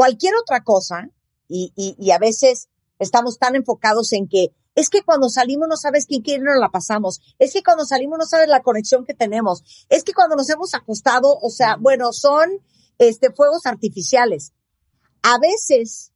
Cualquier 0.00 0.32
otra 0.34 0.64
cosa, 0.64 1.10
y, 1.46 2.10
a 2.10 2.18
veces 2.18 2.70
estamos 2.98 3.38
tan 3.38 3.54
enfocados 3.54 4.14
en 4.14 4.28
que 4.28 4.48
es 4.74 4.88
que 4.88 5.02
cuando 5.02 5.28
salimos 5.28 5.68
no 5.68 5.76
sabes 5.76 6.06
quién 6.06 6.22
quiere 6.22 6.42
nos 6.42 6.58
la 6.58 6.70
pasamos. 6.70 7.20
Es 7.38 7.52
que 7.52 7.62
cuando 7.62 7.84
salimos 7.84 8.18
no 8.18 8.24
sabes 8.24 8.48
la 8.48 8.62
conexión 8.62 9.04
que 9.04 9.12
tenemos. 9.12 9.62
Es 9.90 10.02
que 10.02 10.14
cuando 10.14 10.36
nos 10.36 10.48
hemos 10.48 10.72
acostado, 10.72 11.36
o 11.42 11.50
sea, 11.50 11.76
bueno, 11.78 12.14
son 12.14 12.48
este 12.96 13.30
fuegos 13.30 13.66
artificiales. 13.66 14.54
A 15.20 15.38
veces 15.38 16.14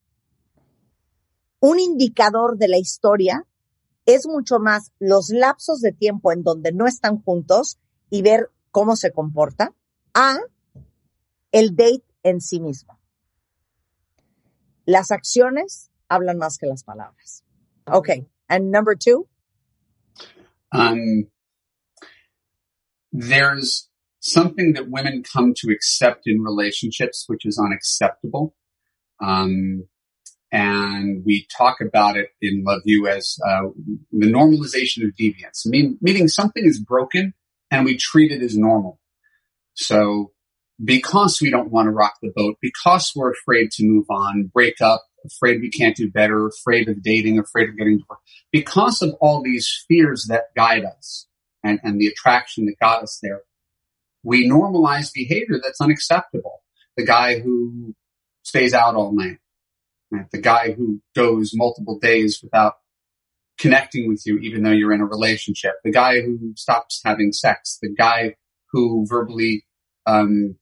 un 1.61 1.79
indicador 1.79 2.57
de 2.57 2.69
la 2.69 2.79
historia 2.79 3.47
es 4.07 4.27
mucho 4.27 4.61
más 4.61 4.93
los 4.99 5.29
lapsos 5.29 5.83
de 5.83 5.93
tiempo 5.93 6.33
en 6.33 6.43
donde 6.43 6.73
no 6.73 6.87
están 6.87 7.23
juntos 7.23 7.79
y 8.09 8.23
ver 8.23 8.51
cómo 8.71 8.97
se 8.97 9.13
comporta 9.13 9.75
a 10.15 10.39
el 11.53 11.77
date 11.77 12.07
en 12.23 12.41
sí 12.41 12.61
mismo. 12.61 12.94
Las 14.87 15.11
acciones 15.11 15.91
hablan 16.09 16.39
más 16.39 16.59
que 16.59 16.67
las 16.67 16.83
palabras. 16.83 17.43
Okay. 17.87 18.27
And 18.49 18.71
number 18.71 18.95
two? 18.95 19.27
Um, 20.73 21.29
there's 23.13 23.89
something 24.21 24.73
that 24.75 24.91
women 24.91 25.23
come 25.23 25.55
to 25.55 25.71
accept 25.71 26.23
in 26.27 26.43
relationships, 26.43 27.25
which 27.27 27.45
is 27.45 27.59
unacceptable. 27.59 28.55
Um, 29.21 29.85
and 30.51 31.25
we 31.25 31.47
talk 31.57 31.81
about 31.81 32.17
it 32.17 32.29
in 32.41 32.65
Love 32.65 32.83
You 32.85 33.09
as 33.09 33.39
uh, 33.47 33.63
the 34.13 34.31
normalization 34.31 35.05
of 35.05 35.15
deviance, 35.21 35.67
mean, 35.67 35.99
meaning 36.01 36.29
something 36.29 36.65
is 36.65 36.79
broken 36.79 37.35
and 37.71 37.85
we 37.85 37.97
treat 37.97 38.31
it 38.31 38.43
as 38.43 38.57
normal. 38.57 39.01
So 39.75 40.34
because 40.83 41.39
we 41.41 41.51
don't 41.51 41.71
want 41.71 41.87
to 41.87 41.91
rock 41.91 42.15
the 42.23 42.33
boat, 42.35 42.57
because 42.61 43.13
we're 43.15 43.33
afraid 43.33 43.71
to 43.73 43.85
move 43.85 44.07
on, 44.11 44.51
break 44.53 44.81
up, 44.81 45.05
afraid 45.25 45.61
we 45.61 45.71
can't 45.71 45.97
do 45.97 46.11
better, 46.11 46.47
afraid 46.47 46.89
of 46.89 47.03
dating, 47.03 47.39
afraid 47.39 47.69
of 47.69 47.77
getting 47.77 47.99
divorced, 47.99 48.23
because 48.53 49.03
of 49.03 49.15
all 49.21 49.43
these 49.43 49.85
fears 49.89 50.27
that 50.29 50.55
guide 50.57 50.85
us 50.85 51.27
and, 51.63 51.81
and 51.83 52.01
the 52.01 52.09
attraction 52.09 52.67
that 52.67 52.79
got 52.81 53.03
us 53.03 53.19
there, 53.23 53.43
we 54.23 54.49
normalize 54.49 55.13
behavior 55.13 55.61
that's 55.63 55.81
unacceptable. 55.81 56.63
The 56.97 57.05
guy 57.05 57.41
who 57.41 57.95
stays 58.43 58.75
out 58.75 58.95
all 58.95 59.13
night, 59.13 59.39
right? 60.11 60.31
the 60.31 60.41
guy 60.41 60.73
who 60.73 61.01
goes 61.15 61.53
multiple 61.55 61.99
days 61.99 62.41
without 62.43 62.75
connecting 63.59 64.09
with 64.09 64.23
you, 64.27 64.39
even 64.39 64.63
though 64.63 64.71
you're 64.71 64.93
in 64.93 65.01
a 65.01 65.07
relationship, 65.07 65.75
the 65.85 65.93
guy 65.93 66.21
who 66.21 66.53
stops 66.57 67.01
having 67.05 67.33
sex, 67.33 67.79
the 67.81 67.89
guy 67.89 68.35
who 68.73 69.07
verbally 69.09 69.65
um, 70.07 70.57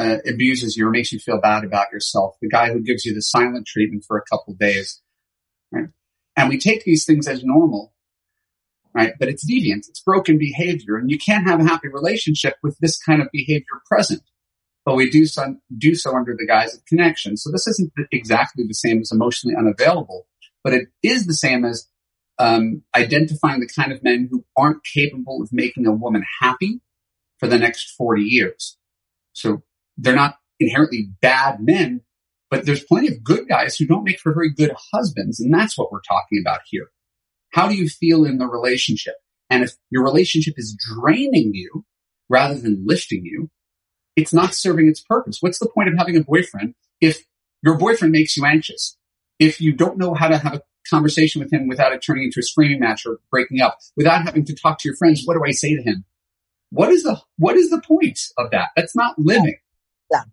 uh, 0.00 0.16
abuses 0.26 0.76
you 0.76 0.86
or 0.86 0.90
makes 0.90 1.12
you 1.12 1.18
feel 1.18 1.40
bad 1.40 1.62
about 1.62 1.92
yourself, 1.92 2.36
the 2.40 2.48
guy 2.48 2.72
who 2.72 2.80
gives 2.80 3.04
you 3.04 3.14
the 3.14 3.20
silent 3.20 3.66
treatment 3.66 4.04
for 4.06 4.16
a 4.16 4.22
couple 4.22 4.54
days. 4.54 5.02
Right? 5.70 5.88
And 6.36 6.48
we 6.48 6.58
take 6.58 6.84
these 6.84 7.04
things 7.04 7.28
as 7.28 7.44
normal, 7.44 7.92
right? 8.94 9.12
But 9.18 9.28
it's 9.28 9.48
deviant. 9.48 9.88
It's 9.88 10.00
broken 10.00 10.38
behavior 10.38 10.96
and 10.96 11.10
you 11.10 11.18
can't 11.18 11.46
have 11.46 11.60
a 11.60 11.64
happy 11.64 11.88
relationship 11.88 12.56
with 12.62 12.78
this 12.78 12.98
kind 12.98 13.20
of 13.20 13.28
behavior 13.30 13.82
present. 13.86 14.22
But 14.86 14.96
we 14.96 15.10
do 15.10 15.26
so, 15.26 15.56
do 15.76 15.94
so 15.94 16.16
under 16.16 16.34
the 16.36 16.46
guise 16.46 16.74
of 16.74 16.84
connection. 16.86 17.36
So 17.36 17.50
this 17.50 17.66
isn't 17.66 17.92
exactly 18.10 18.64
the 18.66 18.74
same 18.74 19.00
as 19.00 19.12
emotionally 19.12 19.54
unavailable, 19.54 20.26
but 20.64 20.72
it 20.72 20.88
is 21.02 21.26
the 21.26 21.34
same 21.34 21.66
as 21.66 21.86
um, 22.38 22.82
identifying 22.96 23.60
the 23.60 23.68
kind 23.68 23.92
of 23.92 24.02
men 24.02 24.28
who 24.30 24.46
aren't 24.56 24.82
capable 24.82 25.42
of 25.42 25.50
making 25.52 25.86
a 25.86 25.92
woman 25.92 26.24
happy 26.40 26.80
for 27.38 27.46
the 27.48 27.58
next 27.58 27.90
40 27.98 28.22
years. 28.22 28.78
So 29.34 29.62
they're 30.00 30.14
not 30.14 30.36
inherently 30.58 31.10
bad 31.20 31.60
men, 31.60 32.00
but 32.50 32.66
there's 32.66 32.82
plenty 32.82 33.08
of 33.08 33.22
good 33.22 33.48
guys 33.48 33.76
who 33.76 33.86
don't 33.86 34.04
make 34.04 34.18
for 34.18 34.34
very 34.34 34.52
good 34.52 34.74
husbands. 34.92 35.40
And 35.40 35.52
that's 35.52 35.78
what 35.78 35.92
we're 35.92 36.00
talking 36.00 36.42
about 36.44 36.60
here. 36.66 36.90
How 37.50 37.68
do 37.68 37.74
you 37.74 37.88
feel 37.88 38.24
in 38.24 38.38
the 38.38 38.46
relationship? 38.46 39.14
And 39.48 39.64
if 39.64 39.72
your 39.90 40.04
relationship 40.04 40.54
is 40.56 40.76
draining 40.76 41.52
you 41.54 41.84
rather 42.28 42.54
than 42.54 42.84
lifting 42.86 43.24
you, 43.24 43.50
it's 44.16 44.32
not 44.32 44.54
serving 44.54 44.88
its 44.88 45.00
purpose. 45.00 45.38
What's 45.40 45.58
the 45.58 45.68
point 45.68 45.88
of 45.88 45.94
having 45.96 46.16
a 46.16 46.22
boyfriend 46.22 46.74
if 47.00 47.24
your 47.62 47.76
boyfriend 47.76 48.12
makes 48.12 48.36
you 48.36 48.44
anxious? 48.44 48.96
If 49.38 49.60
you 49.60 49.72
don't 49.72 49.98
know 49.98 50.14
how 50.14 50.28
to 50.28 50.38
have 50.38 50.54
a 50.54 50.62
conversation 50.88 51.40
with 51.40 51.52
him 51.52 51.68
without 51.68 51.92
it 51.92 52.02
turning 52.02 52.24
into 52.24 52.40
a 52.40 52.42
screaming 52.42 52.80
match 52.80 53.06
or 53.06 53.18
breaking 53.30 53.60
up, 53.60 53.78
without 53.96 54.22
having 54.22 54.44
to 54.44 54.54
talk 54.54 54.78
to 54.78 54.88
your 54.88 54.96
friends, 54.96 55.22
what 55.24 55.34
do 55.34 55.42
I 55.44 55.52
say 55.52 55.74
to 55.74 55.82
him? 55.82 56.04
What 56.70 56.90
is 56.90 57.02
the, 57.02 57.20
what 57.38 57.56
is 57.56 57.70
the 57.70 57.80
point 57.80 58.20
of 58.38 58.50
that? 58.50 58.68
That's 58.76 58.94
not 58.94 59.18
living. 59.18 59.56
Claro. 60.10 60.32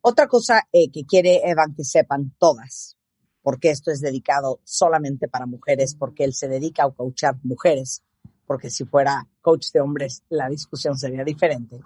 Otra 0.00 0.26
cosa 0.26 0.66
eh, 0.72 0.90
que 0.90 1.04
quiere 1.04 1.48
Evan 1.48 1.74
que 1.76 1.84
sepan 1.84 2.34
todas, 2.38 2.96
porque 3.40 3.70
esto 3.70 3.92
es 3.92 4.00
dedicado 4.00 4.60
solamente 4.64 5.28
para 5.28 5.46
mujeres, 5.46 5.94
porque 5.94 6.24
él 6.24 6.34
se 6.34 6.48
dedica 6.48 6.82
a 6.82 6.90
coachar 6.90 7.36
mujeres, 7.44 8.02
porque 8.46 8.68
si 8.68 8.84
fuera 8.84 9.28
coach 9.42 9.70
de 9.72 9.80
hombres 9.80 10.24
la 10.28 10.48
discusión 10.48 10.98
sería 10.98 11.22
diferente, 11.22 11.80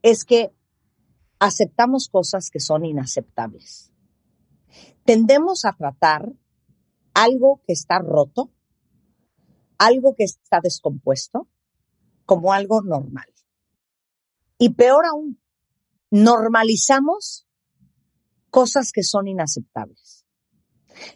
es 0.00 0.24
que 0.24 0.50
aceptamos 1.38 2.08
cosas 2.08 2.48
que 2.50 2.60
son 2.60 2.86
inaceptables. 2.86 3.92
Tendemos 5.04 5.66
a 5.66 5.72
tratar 5.72 6.32
algo 7.12 7.60
que 7.66 7.74
está 7.74 7.98
roto, 7.98 8.50
algo 9.76 10.14
que 10.14 10.24
está 10.24 10.60
descompuesto, 10.62 11.48
como 12.24 12.54
algo 12.54 12.80
normal. 12.80 13.26
Y 14.58 14.70
peor 14.70 15.04
aún, 15.06 15.40
normalizamos 16.10 17.46
cosas 18.50 18.92
que 18.92 19.02
son 19.02 19.26
inaceptables. 19.26 20.24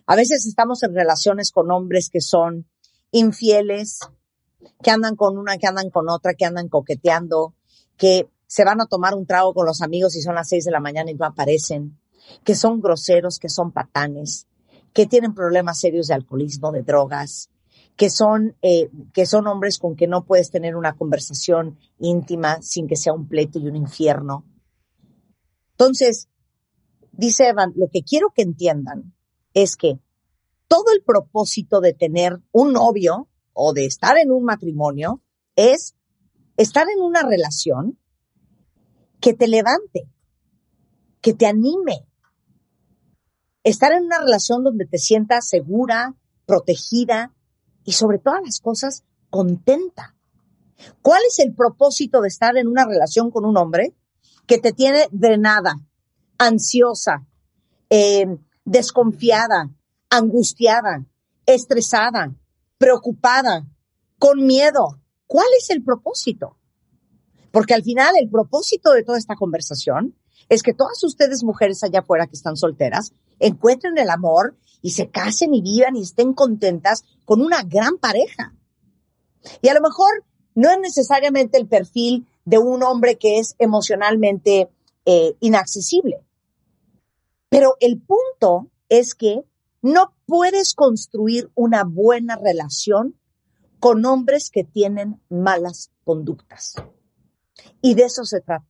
A 0.07 0.17
veces 0.17 0.45
estamos 0.47 0.83
en 0.83 0.95
relaciones 0.95 1.53
con 1.53 1.71
hombres 1.71 2.11
que 2.11 2.21
son 2.21 2.69
infieles, 3.13 4.01
que 4.83 4.91
andan 4.91 5.15
con 5.15 5.39
una, 5.39 5.57
que 5.57 5.67
andan 5.67 5.91
con 5.91 6.09
otra, 6.09 6.35
que 6.35 6.45
andan 6.45 6.69
coqueteando, 6.69 7.55
que 7.97 8.29
se 8.47 8.65
van 8.65 8.81
a 8.81 8.87
tomar 8.87 9.15
un 9.15 9.27
trago 9.27 9.55
con 9.55 9.67
los 9.67 9.83
amigos 9.83 10.17
y 10.17 10.23
son 10.23 10.35
las 10.35 10.49
seis 10.49 10.65
de 10.65 10.71
la 10.71 10.81
mañana 10.81 11.11
y 11.11 11.15
no 11.15 11.27
aparecen, 11.27 11.99
que 12.45 12.55
son 12.55 12.81
groseros, 12.81 13.39
que 13.39 13.49
son 13.49 13.73
patanes, 13.73 14.47
que 14.93 15.07
tienen 15.07 15.35
problemas 15.35 15.79
serios 15.79 16.09
de 16.09 16.15
alcoholismo, 16.15 16.73
de 16.73 16.83
drogas, 16.83 17.51
que 17.99 18.11
son, 18.11 18.57
eh, 18.63 18.91
que 19.13 19.27
son 19.27 19.49
hombres 19.49 19.81
con 19.81 19.97
que 19.97 20.07
no 20.07 20.25
puedes 20.25 20.53
tener 20.53 20.77
una 20.77 20.97
conversación 20.97 21.81
íntima 21.99 22.63
sin 22.63 22.87
que 22.87 22.95
sea 22.95 23.13
un 23.13 23.27
pleito 23.27 23.59
y 23.59 23.67
un 23.67 23.75
infierno. 23.75 24.47
Entonces, 25.73 26.29
dice 27.11 27.49
Evan, 27.49 27.73
lo 27.75 27.89
que 27.89 28.05
quiero 28.05 28.29
que 28.33 28.43
entiendan 28.43 29.15
es 29.53 29.77
que 29.77 29.99
todo 30.69 30.93
el 30.95 31.03
propósito 31.03 31.81
de 31.81 31.93
tener 31.93 32.39
un 32.53 32.73
novio 32.73 33.29
o 33.53 33.73
de 33.73 33.87
estar 33.87 34.17
en 34.17 34.31
un 34.31 34.45
matrimonio 34.45 35.21
es 35.57 35.97
estar 36.57 36.87
en 36.89 37.03
una 37.03 37.25
relación 37.25 37.99
que 39.21 39.35
te 39.35 39.49
levante, 39.49 40.09
que 41.21 41.35
te 41.35 41.47
anime. 41.47 42.07
Estar 43.65 43.91
en 43.91 44.05
una 44.05 44.21
relación 44.21 44.63
donde 44.63 44.87
te 44.87 44.99
sientas 44.99 45.49
segura, 45.49 46.15
protegida 46.47 47.35
y 47.89 47.93
sobre 47.93 48.19
todas 48.19 48.43
las 48.45 48.61
cosas 48.61 49.03
contenta. 49.31 50.15
¿Cuál 51.01 51.23
es 51.27 51.39
el 51.39 51.55
propósito 51.55 52.21
de 52.21 52.29
estar 52.29 52.55
en 52.59 52.69
una 52.69 52.85
relación 52.85 53.31
con 53.31 53.47
un 53.47 53.57
hombre 53.57 53.97
que 54.47 54.59
te 54.59 54.75
tiene 54.75 55.09
drenada, 55.11 55.81
ansiosa, 56.37 57.27
eh, 57.89 58.27
desconfiada, 58.67 59.71
angustiada, 60.11 61.07
estresada, 61.47 62.35
preocupada, 62.77 63.67
con 64.19 64.45
miedo? 64.45 65.01
¿Cuál 65.27 65.47
es 65.59 65.71
el 65.71 65.83
propósito? 65.83 66.59
Porque 67.51 67.73
al 67.73 67.85
final 67.85 68.17
el 68.21 68.29
propósito 68.29 68.93
de 68.93 69.03
toda 69.03 69.17
esta 69.17 69.35
conversación 69.35 70.15
es 70.49 70.63
que 70.63 70.75
todas 70.75 71.03
ustedes 71.05 71.45
mujeres 71.45 71.83
allá 71.83 72.01
afuera 72.01 72.27
que 72.27 72.37
están 72.37 72.57
solteras 72.57 73.13
encuentren 73.39 73.99
el 73.99 74.11
amor 74.11 74.57
y 74.83 74.91
se 74.91 75.11
casen 75.11 75.55
y 75.55 75.63
vivan 75.63 75.97
y 75.97 76.03
estén 76.03 76.33
contentas 76.33 77.05
con 77.25 77.41
una 77.41 77.63
gran 77.63 77.99
pareja. 77.99 78.55
Y 79.63 79.69
a 79.69 79.75
lo 79.75 79.81
mejor 79.81 80.25
no 80.55 80.71
es 80.71 80.79
necesariamente 80.81 81.59
el 81.59 81.69
perfil 81.69 82.27
de 82.45 82.59
un 82.59 82.83
hombre 82.83 83.17
que 83.17 83.39
es 83.39 83.55
emocionalmente 83.59 84.69
eh, 85.05 85.37
inaccesible. 85.41 86.25
Pero 87.49 87.77
el 87.81 88.01
punto 88.01 88.71
es 88.89 89.15
que 89.15 89.45
no 89.83 90.15
puedes 90.27 90.75
construir 90.75 91.51
una 91.55 91.85
buena 91.85 92.37
relación 92.37 93.19
con 93.79 94.05
hombres 94.05 94.51
que 94.51 94.65
tienen 94.65 95.21
malas 95.29 95.91
conductas. 96.05 96.75
Y 97.81 97.95
de 97.95 98.05
eso 98.05 98.25
se 98.25 98.41
trata, 98.41 98.67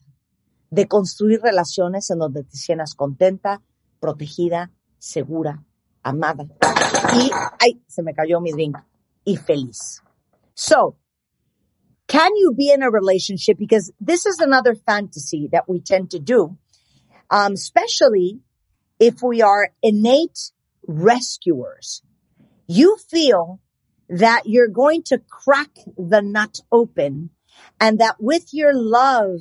de 0.71 0.87
construir 0.87 1.41
relaciones 1.41 2.11
en 2.11 2.19
donde 2.19 2.45
te 2.45 2.57
sientas 2.57 2.95
contenta, 2.95 3.63
protegida, 4.01 4.71
segura, 4.99 5.65
amada. 6.03 6.47
Y, 7.15 7.31
ay, 7.61 7.83
se 7.87 8.03
me 8.03 8.15
cayó 8.15 8.41
mi 8.41 8.53
drink. 8.53 8.77
Y 9.25 9.37
feliz. 9.37 10.03
So, 10.55 10.97
can 12.07 12.31
you 12.37 12.53
be 12.55 12.73
in 12.73 12.83
a 12.83 12.91
relationship? 12.91 13.59
Because 13.59 13.93
this 14.01 14.27
is 14.27 14.41
another 14.41 14.75
fantasy 14.75 15.49
that 15.53 15.69
we 15.69 15.81
tend 15.81 16.11
to 16.11 16.19
do, 16.19 16.57
um, 17.31 17.53
especially 17.53 18.41
if 18.99 19.23
we 19.23 19.43
are 19.43 19.71
innate 19.83 20.53
rescuers. 20.87 22.03
You 22.67 22.97
feel 23.11 23.61
that 24.09 24.43
you're 24.47 24.69
going 24.69 25.03
to 25.05 25.19
crack 25.19 25.71
the 25.97 26.23
nut 26.23 26.61
open 26.73 27.31
and 27.81 27.99
that 27.99 28.17
with 28.19 28.53
your 28.53 28.73
love 28.75 29.41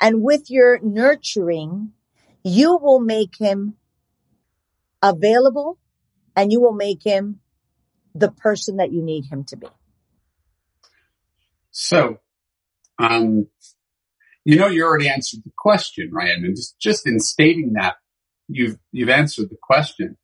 and 0.00 0.22
with 0.22 0.50
your 0.50 0.78
nurturing, 0.82 1.92
you 2.42 2.76
will 2.76 3.00
make 3.00 3.36
him 3.38 3.74
available 5.02 5.78
and 6.36 6.52
you 6.52 6.60
will 6.60 6.74
make 6.74 7.04
him 7.04 7.40
the 8.14 8.30
person 8.30 8.76
that 8.76 8.92
you 8.92 9.02
need 9.02 9.24
him 9.30 9.44
to 9.44 9.56
be. 9.56 9.66
So, 11.70 12.18
um, 12.98 13.46
you 14.44 14.56
know, 14.56 14.68
you 14.68 14.84
already 14.84 15.08
answered 15.08 15.40
the 15.44 15.52
question, 15.56 16.10
right? 16.12 16.32
I 16.36 16.40
mean, 16.40 16.54
just, 16.54 16.78
just 16.78 17.06
in 17.06 17.18
stating 17.18 17.72
that, 17.74 17.96
you've, 18.48 18.78
you've 18.92 19.08
answered 19.08 19.50
the 19.50 19.58
question. 19.60 20.16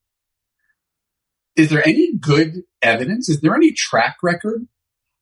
Is 1.56 1.70
there 1.70 1.87
any 1.87 2.16
good 2.16 2.62
evidence? 2.80 3.28
Is 3.28 3.40
there 3.40 3.54
any 3.54 3.72
track 3.72 4.18
record 4.22 4.66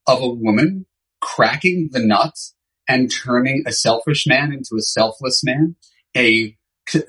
of 0.06 0.20
a 0.20 0.28
woman 0.28 0.86
cracking 1.20 1.88
the 1.92 2.00
nuts 2.00 2.54
and 2.88 3.12
turning 3.12 3.64
a 3.66 3.72
selfish 3.72 4.26
man 4.26 4.52
into 4.52 4.76
a 4.76 4.82
selfless 4.82 5.44
man, 5.44 5.76
a, 6.16 6.56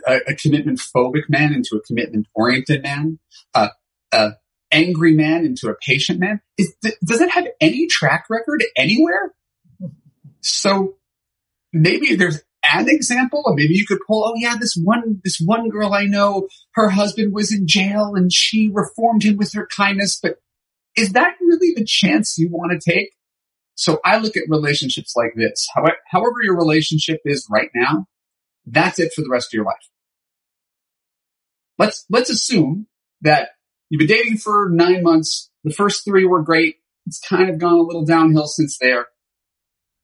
a, 0.05 0.19
a 0.27 0.35
commitment 0.35 0.79
phobic 0.79 1.29
man 1.29 1.53
into 1.53 1.75
a 1.75 1.81
commitment 1.81 2.27
oriented 2.35 2.83
man, 2.83 3.19
a, 3.53 3.69
a 4.11 4.31
angry 4.71 5.13
man 5.13 5.45
into 5.45 5.69
a 5.69 5.75
patient 5.75 6.19
man? 6.19 6.41
Is, 6.57 6.75
does 7.03 7.21
it 7.21 7.31
have 7.31 7.47
any 7.61 7.87
track 7.87 8.25
record 8.29 8.63
anywhere? 8.75 9.33
So 10.41 10.95
maybe 11.73 12.15
there's 12.15 12.41
an 12.63 12.89
example, 12.89 13.41
or 13.45 13.55
maybe 13.55 13.73
you 13.73 13.85
could 13.85 13.99
pull, 14.05 14.25
oh 14.25 14.33
yeah, 14.35 14.55
this 14.59 14.75
one, 14.75 15.21
this 15.23 15.39
one 15.43 15.69
girl 15.69 15.93
I 15.93 16.05
know, 16.05 16.47
her 16.73 16.89
husband 16.89 17.33
was 17.33 17.53
in 17.53 17.67
jail 17.67 18.13
and 18.15 18.31
she 18.31 18.69
reformed 18.71 19.23
him 19.23 19.37
with 19.37 19.53
her 19.53 19.67
kindness, 19.75 20.19
but 20.21 20.39
is 20.95 21.13
that 21.13 21.35
really 21.41 21.73
the 21.75 21.85
chance 21.85 22.37
you 22.37 22.49
want 22.51 22.79
to 22.79 22.91
take? 22.91 23.11
So 23.79 24.01
I 24.03 24.17
look 24.17 24.35
at 24.35 24.43
relationships 24.49 25.13
like 25.15 25.35
this. 25.37 25.69
However, 25.73 26.43
your 26.43 26.57
relationship 26.57 27.21
is 27.23 27.47
right 27.49 27.69
now, 27.73 28.07
that's 28.65 28.99
it 28.99 29.13
for 29.13 29.21
the 29.21 29.29
rest 29.29 29.53
of 29.53 29.53
your 29.53 29.63
life. 29.63 29.89
Let's, 31.77 32.03
let's 32.09 32.29
assume 32.29 32.87
that 33.21 33.51
you've 33.89 33.99
been 33.99 34.07
dating 34.17 34.39
for 34.39 34.67
nine 34.69 35.01
months. 35.01 35.49
The 35.63 35.71
first 35.71 36.03
three 36.03 36.25
were 36.25 36.43
great. 36.43 36.75
It's 37.05 37.21
kind 37.21 37.49
of 37.49 37.57
gone 37.57 37.79
a 37.79 37.81
little 37.81 38.03
downhill 38.03 38.47
since 38.47 38.77
there. 38.79 39.07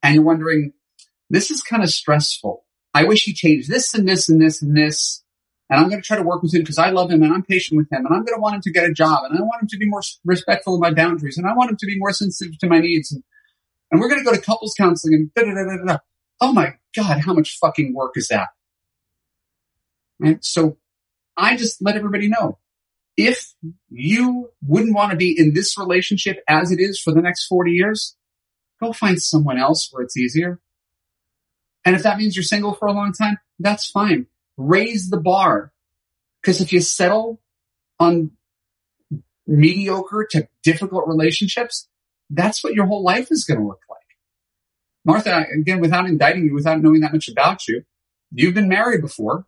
And 0.01 0.15
you're 0.15 0.23
wondering, 0.23 0.71
this 1.29 1.51
is 1.51 1.61
kind 1.61 1.83
of 1.83 1.89
stressful. 1.89 2.63
I 2.93 3.03
wish 3.03 3.25
he 3.25 3.33
changed 3.33 3.69
this 3.69 3.93
and 3.93 4.07
this 4.07 4.29
and 4.29 4.41
this 4.41 4.61
and 4.61 4.77
this. 4.77 5.21
And 5.69 5.81
I'm 5.81 5.89
going 5.89 6.01
to 6.01 6.07
try 6.07 6.15
to 6.15 6.23
work 6.23 6.43
with 6.43 6.53
him 6.53 6.61
because 6.61 6.77
I 6.77 6.91
love 6.91 7.11
him 7.11 7.23
and 7.23 7.33
I'm 7.33 7.43
patient 7.43 7.77
with 7.77 7.91
him 7.91 8.05
and 8.05 8.15
I'm 8.15 8.23
going 8.23 8.37
to 8.37 8.41
want 8.41 8.55
him 8.55 8.61
to 8.61 8.71
get 8.71 8.89
a 8.89 8.93
job 8.93 9.25
and 9.25 9.37
I 9.37 9.41
want 9.41 9.63
him 9.63 9.67
to 9.67 9.77
be 9.77 9.89
more 9.89 10.01
respectful 10.23 10.75
of 10.75 10.79
my 10.79 10.93
boundaries 10.93 11.37
and 11.37 11.45
I 11.45 11.53
want 11.53 11.71
him 11.71 11.77
to 11.77 11.85
be 11.85 11.99
more 11.99 12.13
sensitive 12.13 12.57
to 12.59 12.69
my 12.69 12.79
needs. 12.79 13.11
And, 13.11 13.21
and 13.91 14.01
we're 14.01 14.09
going 14.09 14.19
to 14.19 14.25
go 14.25 14.33
to 14.33 14.41
couples 14.41 14.73
counseling 14.77 15.13
and 15.13 15.33
da, 15.33 15.43
da, 15.43 15.53
da, 15.53 15.85
da. 15.85 15.97
Oh 16.41 16.51
my 16.51 16.73
God, 16.95 17.19
how 17.19 17.33
much 17.33 17.57
fucking 17.59 17.93
work 17.93 18.13
is 18.15 18.27
that? 18.27 18.47
And 20.19 20.43
so 20.43 20.77
I 21.37 21.55
just 21.55 21.81
let 21.81 21.95
everybody 21.95 22.27
know 22.27 22.59
if 23.17 23.53
you 23.89 24.51
wouldn't 24.65 24.95
want 24.95 25.11
to 25.11 25.17
be 25.17 25.37
in 25.37 25.53
this 25.53 25.77
relationship 25.77 26.43
as 26.47 26.71
it 26.71 26.79
is 26.79 26.99
for 26.99 27.13
the 27.13 27.21
next 27.21 27.47
40 27.47 27.71
years, 27.71 28.15
go 28.81 28.91
find 28.91 29.21
someone 29.21 29.57
else 29.57 29.89
where 29.91 30.03
it's 30.03 30.17
easier. 30.17 30.59
And 31.85 31.95
if 31.95 32.03
that 32.03 32.17
means 32.17 32.35
you're 32.35 32.43
single 32.43 32.73
for 32.73 32.87
a 32.87 32.93
long 32.93 33.13
time, 33.13 33.37
that's 33.59 33.89
fine. 33.89 34.27
Raise 34.57 35.09
the 35.09 35.19
bar. 35.19 35.71
Because 36.41 36.61
if 36.61 36.73
you 36.73 36.81
settle 36.81 37.41
on 37.99 38.31
mediocre 39.47 40.27
to 40.31 40.47
difficult 40.63 41.07
relationships, 41.07 41.87
that's 42.29 42.63
what 42.63 42.73
your 42.73 42.85
whole 42.85 43.03
life 43.03 43.27
is 43.31 43.43
going 43.43 43.59
to 43.59 43.65
look 43.65 43.81
like. 43.89 43.99
Martha, 45.05 45.45
again, 45.53 45.79
without 45.79 46.07
indicting 46.07 46.45
you, 46.45 46.53
without 46.53 46.81
knowing 46.81 47.01
that 47.01 47.13
much 47.13 47.27
about 47.27 47.67
you, 47.67 47.83
you've 48.31 48.55
been 48.55 48.69
married 48.69 49.01
before. 49.01 49.45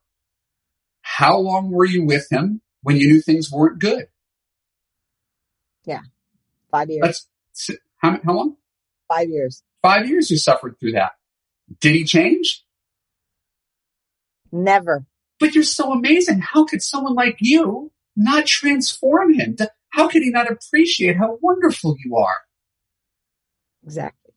How 1.01 1.37
long 1.37 1.71
were 1.71 1.85
you 1.85 2.05
with 2.05 2.27
him 2.31 2.61
when 2.83 2.97
you 2.97 3.07
knew 3.07 3.21
things 3.21 3.51
weren't 3.51 3.79
good? 3.79 4.07
Yeah. 5.85 6.01
Five 6.69 6.89
years. 6.89 7.27
That's, 7.55 7.79
how, 7.97 8.19
how 8.23 8.33
long? 8.33 8.57
Five 9.07 9.29
years. 9.29 9.63
Five 9.81 10.07
years 10.07 10.29
you 10.29 10.37
suffered 10.37 10.79
through 10.79 10.91
that. 10.91 11.13
Did 11.79 11.95
he 11.95 12.03
change? 12.03 12.63
Never. 14.51 15.05
But 15.39 15.55
you're 15.55 15.63
so 15.63 15.91
amazing. 15.91 16.39
How 16.39 16.65
could 16.65 16.81
someone 16.81 17.15
like 17.15 17.37
you 17.39 17.91
not 18.15 18.45
transform 18.45 19.33
him? 19.33 19.55
How 19.89 20.07
could 20.07 20.23
he 20.23 20.29
not 20.29 20.51
appreciate 20.51 21.17
how 21.17 21.37
wonderful 21.41 21.95
you 22.03 22.15
are? 22.17 22.46
Exactly. 23.87 24.33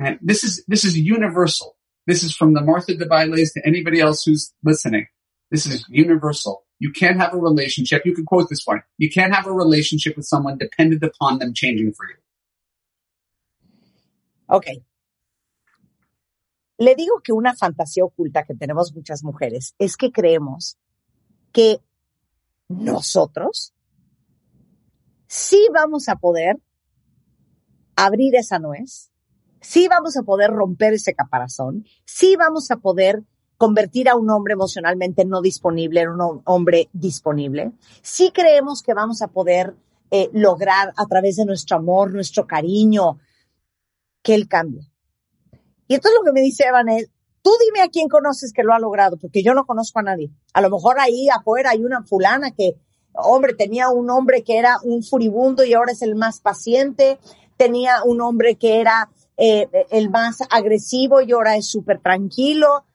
And 0.00 0.18
this 0.22 0.42
is, 0.42 0.64
this 0.66 0.86
is 0.86 0.98
universal. 0.98 1.76
This 2.06 2.22
is 2.22 2.34
from 2.34 2.54
the 2.54 2.62
Martha 2.62 2.94
debailes 2.94 3.52
to 3.52 3.60
anybody 3.66 4.00
else 4.00 4.24
who's 4.24 4.54
listening. 4.64 5.06
This 5.50 5.66
is 5.66 5.84
universal. 5.90 6.64
You 6.78 6.92
can't 6.92 7.18
have 7.18 7.34
a 7.34 7.36
relationship. 7.36 8.06
You 8.06 8.14
can 8.14 8.24
quote 8.24 8.48
this 8.48 8.62
one. 8.64 8.82
You 8.96 9.10
can't 9.10 9.34
have 9.34 9.46
a 9.46 9.52
relationship 9.52 10.16
with 10.16 10.24
someone 10.24 10.56
dependent 10.56 11.02
upon 11.02 11.40
them 11.40 11.52
changing 11.52 11.92
for 11.92 12.06
you. 12.06 12.16
Okay. 14.48 14.82
Le 16.78 16.94
digo 16.94 17.20
que 17.22 17.34
una 17.34 17.54
fantasía 17.54 18.04
oculta 18.04 18.44
que 18.44 18.54
tenemos 18.54 18.94
muchas 18.94 19.22
mujeres 19.22 19.74
es 19.78 19.98
que 19.98 20.10
creemos 20.10 20.78
que 21.52 21.80
nosotros 22.68 23.74
sí 25.26 25.68
vamos 25.74 26.08
a 26.08 26.16
poder 26.16 26.56
abrir 28.04 28.36
esa 28.36 28.60
nuez, 28.60 29.10
sí 29.60 29.88
vamos 29.88 30.16
a 30.16 30.22
poder 30.22 30.50
romper 30.50 30.94
ese 30.94 31.14
caparazón, 31.14 31.84
sí 32.04 32.36
vamos 32.36 32.70
a 32.70 32.76
poder 32.76 33.24
convertir 33.56 34.08
a 34.08 34.14
un 34.14 34.30
hombre 34.30 34.52
emocionalmente 34.52 35.24
no 35.24 35.42
disponible 35.42 36.02
en 36.02 36.10
un 36.10 36.42
hombre 36.44 36.88
disponible, 36.92 37.72
sí 38.00 38.30
creemos 38.32 38.82
que 38.82 38.94
vamos 38.94 39.20
a 39.20 39.28
poder 39.28 39.74
eh, 40.12 40.30
lograr 40.32 40.92
a 40.96 41.06
través 41.06 41.36
de 41.36 41.44
nuestro 41.44 41.76
amor, 41.76 42.12
nuestro 42.12 42.46
cariño, 42.46 43.18
que 44.22 44.34
él 44.34 44.46
cambie. 44.46 44.92
Y 45.88 45.94
entonces 45.94 46.20
lo 46.20 46.24
que 46.24 46.32
me 46.32 46.40
dice 46.40 46.66
Evan 46.66 46.88
es, 46.88 47.10
tú 47.42 47.50
dime 47.66 47.80
a 47.80 47.88
quién 47.88 48.08
conoces 48.08 48.52
que 48.52 48.62
lo 48.62 48.74
ha 48.74 48.78
logrado, 48.78 49.16
porque 49.16 49.42
yo 49.42 49.54
no 49.54 49.66
conozco 49.66 49.98
a 49.98 50.02
nadie. 50.02 50.30
A 50.52 50.60
lo 50.60 50.70
mejor 50.70 51.00
ahí 51.00 51.28
afuera 51.28 51.70
hay 51.70 51.84
una 51.84 52.04
fulana 52.04 52.52
que, 52.52 52.74
hombre, 53.12 53.54
tenía 53.54 53.88
un 53.88 54.08
hombre 54.08 54.44
que 54.44 54.56
era 54.56 54.76
un 54.84 55.02
furibundo 55.02 55.64
y 55.64 55.74
ahora 55.74 55.90
es 55.90 56.02
el 56.02 56.14
más 56.14 56.40
paciente, 56.40 57.18
tenía 57.58 58.02
un 58.04 58.22
hombre 58.22 58.56
que 58.56 58.80
era 58.80 59.10
eh, 59.36 59.68
el 59.90 60.08
más 60.08 60.38
agresivo 60.50 61.20
y 61.20 61.32
ahora 61.32 61.56
es 61.56 61.68
súper 61.68 62.00
tranquilo. 62.00 62.86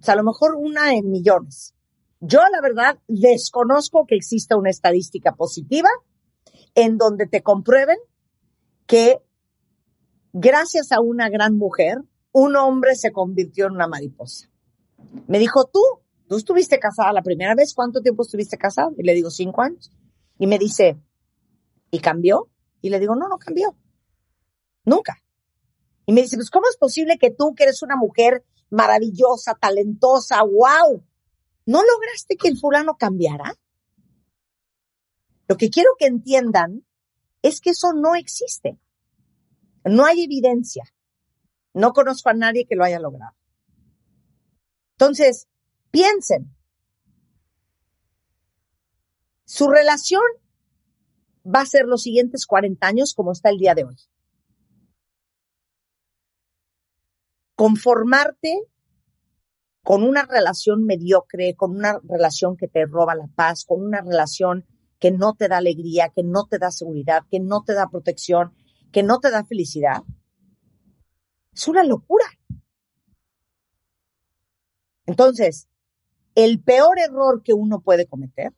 O 0.00 0.02
sea, 0.02 0.14
a 0.14 0.16
lo 0.16 0.24
mejor 0.24 0.54
una 0.54 0.94
en 0.94 1.10
millones. 1.10 1.74
Yo, 2.20 2.40
la 2.50 2.60
verdad, 2.62 2.98
desconozco 3.08 4.06
que 4.06 4.14
exista 4.14 4.56
una 4.56 4.70
estadística 4.70 5.32
positiva 5.32 5.88
en 6.74 6.96
donde 6.96 7.26
te 7.26 7.42
comprueben 7.42 7.98
que 8.86 9.18
gracias 10.32 10.92
a 10.92 11.00
una 11.00 11.28
gran 11.28 11.56
mujer, 11.56 11.98
un 12.32 12.56
hombre 12.56 12.94
se 12.94 13.12
convirtió 13.12 13.66
en 13.66 13.72
una 13.72 13.88
mariposa. 13.88 14.48
Me 15.26 15.38
dijo, 15.38 15.64
tú, 15.72 15.80
tú 16.28 16.36
estuviste 16.36 16.78
casada 16.78 17.12
la 17.12 17.22
primera 17.22 17.54
vez, 17.54 17.74
¿cuánto 17.74 18.00
tiempo 18.00 18.22
estuviste 18.22 18.56
casada? 18.56 18.90
Y 18.96 19.02
le 19.02 19.14
digo, 19.14 19.30
cinco 19.30 19.62
años. 19.62 19.90
Y 20.38 20.46
me 20.46 20.58
dice, 20.58 20.96
¿y 21.90 21.98
cambió? 21.98 22.48
Y 22.80 22.90
le 22.90 22.98
digo, 22.98 23.14
no, 23.14 23.28
no 23.28 23.38
cambió. 23.38 23.76
Nunca. 24.84 25.22
Y 26.06 26.12
me 26.12 26.22
dice, 26.22 26.36
pues, 26.36 26.50
¿cómo 26.50 26.66
es 26.68 26.76
posible 26.76 27.18
que 27.18 27.30
tú, 27.30 27.54
que 27.54 27.64
eres 27.64 27.82
una 27.82 27.96
mujer 27.96 28.44
maravillosa, 28.70 29.54
talentosa, 29.54 30.42
wow, 30.42 31.04
no 31.66 31.82
lograste 31.82 32.36
que 32.36 32.48
el 32.48 32.58
fulano 32.58 32.96
cambiara? 32.96 33.54
Lo 35.48 35.56
que 35.56 35.70
quiero 35.70 35.90
que 35.98 36.06
entiendan 36.06 36.86
es 37.42 37.60
que 37.60 37.70
eso 37.70 37.92
no 37.92 38.14
existe. 38.14 38.78
No 39.84 40.04
hay 40.04 40.24
evidencia. 40.24 40.84
No 41.72 41.92
conozco 41.92 42.30
a 42.30 42.34
nadie 42.34 42.66
que 42.66 42.76
lo 42.76 42.84
haya 42.84 43.00
logrado. 43.00 43.34
Entonces, 44.92 45.48
piensen. 45.90 46.54
Su 49.44 49.68
relación 49.68 50.22
va 51.44 51.60
a 51.62 51.66
ser 51.66 51.86
los 51.86 52.02
siguientes 52.02 52.46
40 52.46 52.86
años 52.86 53.14
como 53.14 53.32
está 53.32 53.50
el 53.50 53.58
día 53.58 53.74
de 53.74 53.84
hoy. 53.84 53.96
Conformarte 57.54 58.62
con 59.82 60.02
una 60.02 60.24
relación 60.24 60.84
mediocre, 60.84 61.54
con 61.56 61.76
una 61.76 62.00
relación 62.02 62.56
que 62.56 62.68
te 62.68 62.86
roba 62.86 63.14
la 63.14 63.28
paz, 63.34 63.64
con 63.64 63.82
una 63.84 64.00
relación 64.00 64.66
que 64.98 65.10
no 65.10 65.34
te 65.34 65.48
da 65.48 65.58
alegría, 65.58 66.10
que 66.14 66.22
no 66.22 66.46
te 66.46 66.58
da 66.58 66.70
seguridad, 66.70 67.22
que 67.30 67.40
no 67.40 67.62
te 67.64 67.74
da 67.74 67.88
protección, 67.88 68.54
que 68.92 69.02
no 69.02 69.18
te 69.20 69.30
da 69.30 69.44
felicidad, 69.44 70.02
es 71.52 71.68
una 71.68 71.84
locura. 71.84 72.24
Entonces, 75.06 75.68
el 76.34 76.62
peor 76.62 76.98
error 76.98 77.42
que 77.42 77.52
uno 77.52 77.80
puede 77.80 78.06
cometer 78.06 78.54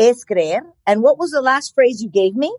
es 0.00 0.24
creer. 0.24 0.62
And 0.86 1.02
what 1.02 1.18
was 1.18 1.30
the 1.30 1.42
last 1.42 1.74
phrase 1.74 2.02
you 2.02 2.10
gave 2.10 2.34
me? 2.34 2.50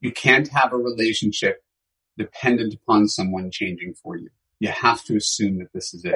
You 0.00 0.12
can't 0.12 0.48
have 0.48 0.72
a 0.72 0.76
relationship 0.76 1.62
dependent 2.16 2.74
upon 2.74 3.06
someone 3.06 3.50
changing 3.50 3.94
for 3.94 4.16
you. 4.16 4.30
You 4.58 4.70
have 4.70 5.04
to 5.04 5.16
assume 5.16 5.58
that 5.58 5.72
this 5.72 5.94
is 5.94 6.04
it. 6.04 6.14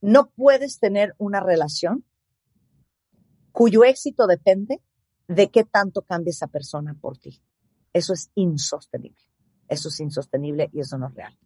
No 0.00 0.30
puedes 0.36 0.78
tener 0.78 1.14
una 1.18 1.40
relación 1.40 2.04
cuyo 3.52 3.84
éxito 3.84 4.26
depende 4.26 4.80
de 5.26 5.50
qué 5.50 5.64
tanto 5.64 6.02
cambie 6.02 6.30
esa 6.30 6.46
persona 6.46 6.94
por 6.94 7.18
ti. 7.18 7.42
Eso 7.92 8.12
es 8.12 8.30
insostenible. 8.34 9.24
Eso 9.68 9.88
es 9.88 10.00
insostenible 10.00 10.70
y 10.72 10.80
eso 10.80 10.96
no 10.96 11.08
es 11.08 11.14
real. 11.14 11.36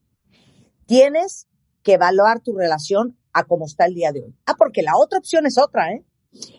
Tienes 0.86 1.48
que 1.82 1.94
evaluar 1.94 2.40
tu 2.40 2.56
relación 2.56 3.18
a 3.32 3.44
cómo 3.44 3.66
está 3.66 3.86
el 3.86 3.94
día 3.94 4.12
de 4.12 4.22
hoy. 4.22 4.36
Ah, 4.46 4.54
porque 4.56 4.82
la 4.82 4.96
otra 4.96 5.18
opción 5.18 5.46
es 5.46 5.58
otra, 5.58 5.92
¿eh? 5.92 6.04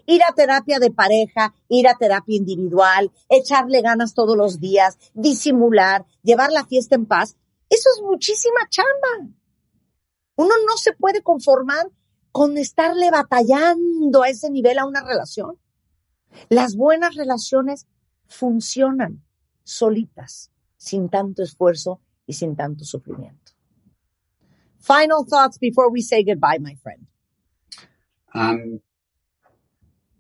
Ir 0.06 0.22
a 0.24 0.34
terapia 0.34 0.80
de 0.80 0.92
pareja, 0.92 1.54
ir 1.70 1.88
a 1.88 1.98
terapia 1.98 2.38
individual, 2.38 3.12
echarle 3.30 3.82
ganas 3.82 4.14
todos 4.14 4.38
los 4.38 4.60
días, 4.60 4.98
disimular, 5.14 6.06
llevar 6.24 6.52
la 6.52 6.66
fiesta 6.66 6.96
en 6.96 7.06
paz. 7.06 7.36
Eso 7.70 7.90
es 7.96 8.02
muchísima 8.04 8.68
chamba. 8.70 9.34
Uno 10.36 10.54
no 10.68 10.78
se 10.78 10.94
puede 10.94 11.22
conformar 11.22 11.90
con 12.32 12.58
estarle 12.58 13.12
batallando 13.12 14.24
a 14.24 14.30
ese 14.30 14.50
nivel 14.50 14.78
a 14.78 14.86
una 14.86 15.04
relación. 15.04 15.58
Las 16.50 16.76
buenas 16.76 17.16
relaciones 17.16 17.88
funcionan 18.28 19.24
solitas, 19.64 20.52
sin 20.78 21.10
tanto 21.10 21.44
esfuerzo 21.44 22.02
y 22.28 22.34
sin 22.34 22.56
tanto 22.56 22.84
sufrimiento. 22.84 23.54
Final 24.80 25.26
thoughts 25.26 25.58
before 25.60 25.90
we 25.90 26.02
say 26.02 26.24
goodbye, 26.24 26.60
my 26.60 26.76
friend. 26.76 27.08
Um, 28.34 28.82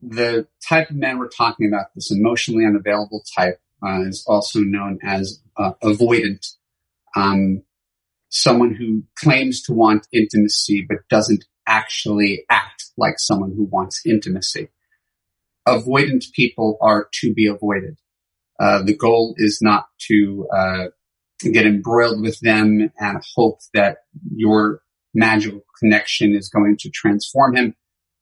the 0.01 0.47
type 0.67 0.89
of 0.89 0.95
man 0.95 1.17
we're 1.17 1.29
talking 1.29 1.67
about, 1.67 1.87
this 1.95 2.11
emotionally 2.11 2.65
unavailable 2.65 3.23
type, 3.35 3.59
uh, 3.85 4.01
is 4.01 4.23
also 4.27 4.59
known 4.59 4.99
as 5.03 5.41
uh, 5.57 5.71
avoidant. 5.83 6.45
Um, 7.15 7.63
someone 8.29 8.73
who 8.73 9.03
claims 9.17 9.61
to 9.63 9.73
want 9.73 10.07
intimacy 10.11 10.85
but 10.87 11.07
doesn't 11.09 11.45
actually 11.67 12.43
act 12.49 12.85
like 12.97 13.15
someone 13.17 13.51
who 13.51 13.63
wants 13.65 14.05
intimacy. 14.05 14.69
Avoidant 15.67 16.31
people 16.33 16.77
are 16.81 17.07
to 17.21 17.33
be 17.33 17.47
avoided. 17.47 17.97
Uh, 18.59 18.81
the 18.83 18.95
goal 18.95 19.35
is 19.37 19.59
not 19.61 19.87
to 20.07 20.47
uh, 20.53 20.85
get 21.51 21.65
embroiled 21.65 22.21
with 22.21 22.39
them 22.39 22.91
and 22.99 23.23
hope 23.35 23.59
that 23.73 23.99
your 24.35 24.81
magical 25.13 25.63
connection 25.79 26.35
is 26.35 26.49
going 26.49 26.77
to 26.79 26.89
transform 26.89 27.55
him. 27.55 27.75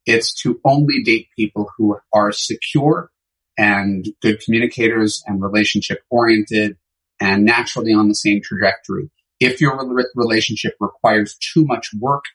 It's 0.05 0.33
to 0.41 0.59
only 0.65 1.03
date 1.03 1.27
people 1.35 1.69
who 1.77 1.97
are 2.11 2.31
secure 2.31 3.09
and 3.57 4.05
good 4.21 4.41
communicators 4.43 5.23
and 5.27 5.41
relationship 5.41 6.01
oriented 6.09 6.77
and 7.19 7.45
naturally 7.45 7.93
on 7.93 8.09
the 8.09 8.15
same 8.15 8.41
trajectory. 8.41 9.09
If 9.39 9.61
your 9.61 9.77
relationship 10.15 10.75
requires 10.79 11.37
too 11.37 11.65
much 11.65 11.89
work 11.99 12.25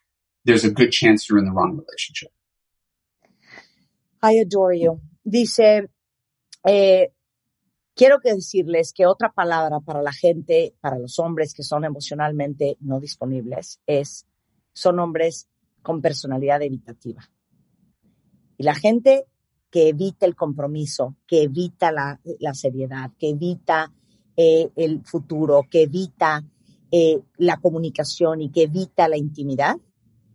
there's 0.49 0.65
a 0.65 0.71
good 0.71 0.91
chance 0.91 1.29
you're 1.29 1.39
in 1.39 1.45
the 1.45 1.53
wrong 1.53 1.77
relationship. 1.77 2.31
I 4.23 4.33
adore 4.33 4.73
you. 4.73 5.01
Dice, 5.23 5.91
eh, 6.65 7.13
quiero 7.95 8.19
que 8.19 8.35
decirles 8.35 8.95
que 8.95 9.05
otra 9.05 9.31
palabra 9.31 9.81
para 9.81 10.03
la 10.03 10.11
gente, 10.11 10.75
para 10.81 10.99
los 10.99 11.19
hombres 11.19 11.53
que 11.53 11.63
son 11.63 11.85
emocionalmente 11.85 12.79
no 12.81 12.99
disponibles, 12.99 13.81
es, 13.87 14.27
son 14.73 14.99
hombres 14.99 15.49
con 15.83 16.01
personalidad 16.01 16.63
evitativa. 16.63 17.29
Y 18.59 18.65
la 18.65 18.75
gente 18.75 19.25
que 19.71 19.89
evita 19.89 20.27
el 20.27 20.35
compromiso, 20.35 21.17
que 21.27 21.43
evita 21.43 21.93
la, 21.93 22.21
seriedad, 22.55 23.13
que 23.19 23.31
evita 23.31 23.93
eh, 24.37 24.71
el 24.77 25.05
futuro, 25.05 25.65
que 25.71 25.83
evita 25.83 26.45
eh, 26.91 27.21
la 27.37 27.59
comunicación 27.59 28.43
y 28.43 28.51
que 28.51 28.65
evita 28.65 29.09
la 29.09 29.17
intimidad, 29.17 29.77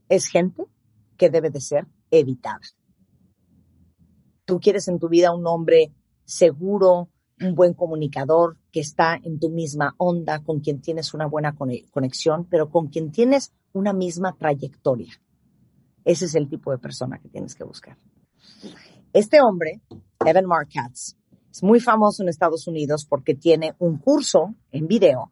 es 0.07 0.27
gente 0.27 0.65
que 1.17 1.29
debe 1.29 1.49
de 1.49 1.61
ser 1.61 1.87
evitada. 2.11 2.61
Tú 4.45 4.59
quieres 4.59 4.87
en 4.87 4.99
tu 4.99 5.09
vida 5.09 5.33
un 5.33 5.45
hombre 5.47 5.93
seguro, 6.25 7.09
un 7.41 7.55
buen 7.55 7.73
comunicador, 7.73 8.57
que 8.71 8.81
está 8.81 9.19
en 9.21 9.39
tu 9.39 9.49
misma 9.49 9.95
onda, 9.97 10.43
con 10.43 10.59
quien 10.59 10.81
tienes 10.81 11.13
una 11.13 11.25
buena 11.25 11.55
conexión, 11.55 12.45
pero 12.45 12.69
con 12.69 12.87
quien 12.87 13.11
tienes 13.11 13.51
una 13.73 13.93
misma 13.93 14.35
trayectoria. 14.37 15.13
Ese 16.05 16.25
es 16.25 16.35
el 16.35 16.49
tipo 16.49 16.71
de 16.71 16.77
persona 16.77 17.19
que 17.19 17.29
tienes 17.29 17.55
que 17.55 17.63
buscar. 17.63 17.97
Este 19.13 19.41
hombre, 19.41 19.81
Evan 20.25 20.45
Mark 20.45 20.69
Katz, 20.73 21.15
es 21.51 21.61
muy 21.61 21.79
famoso 21.79 22.23
en 22.23 22.29
Estados 22.29 22.67
Unidos 22.67 23.05
porque 23.07 23.35
tiene 23.35 23.75
un 23.77 23.99
curso 23.99 24.55
en 24.71 24.87
video 24.87 25.31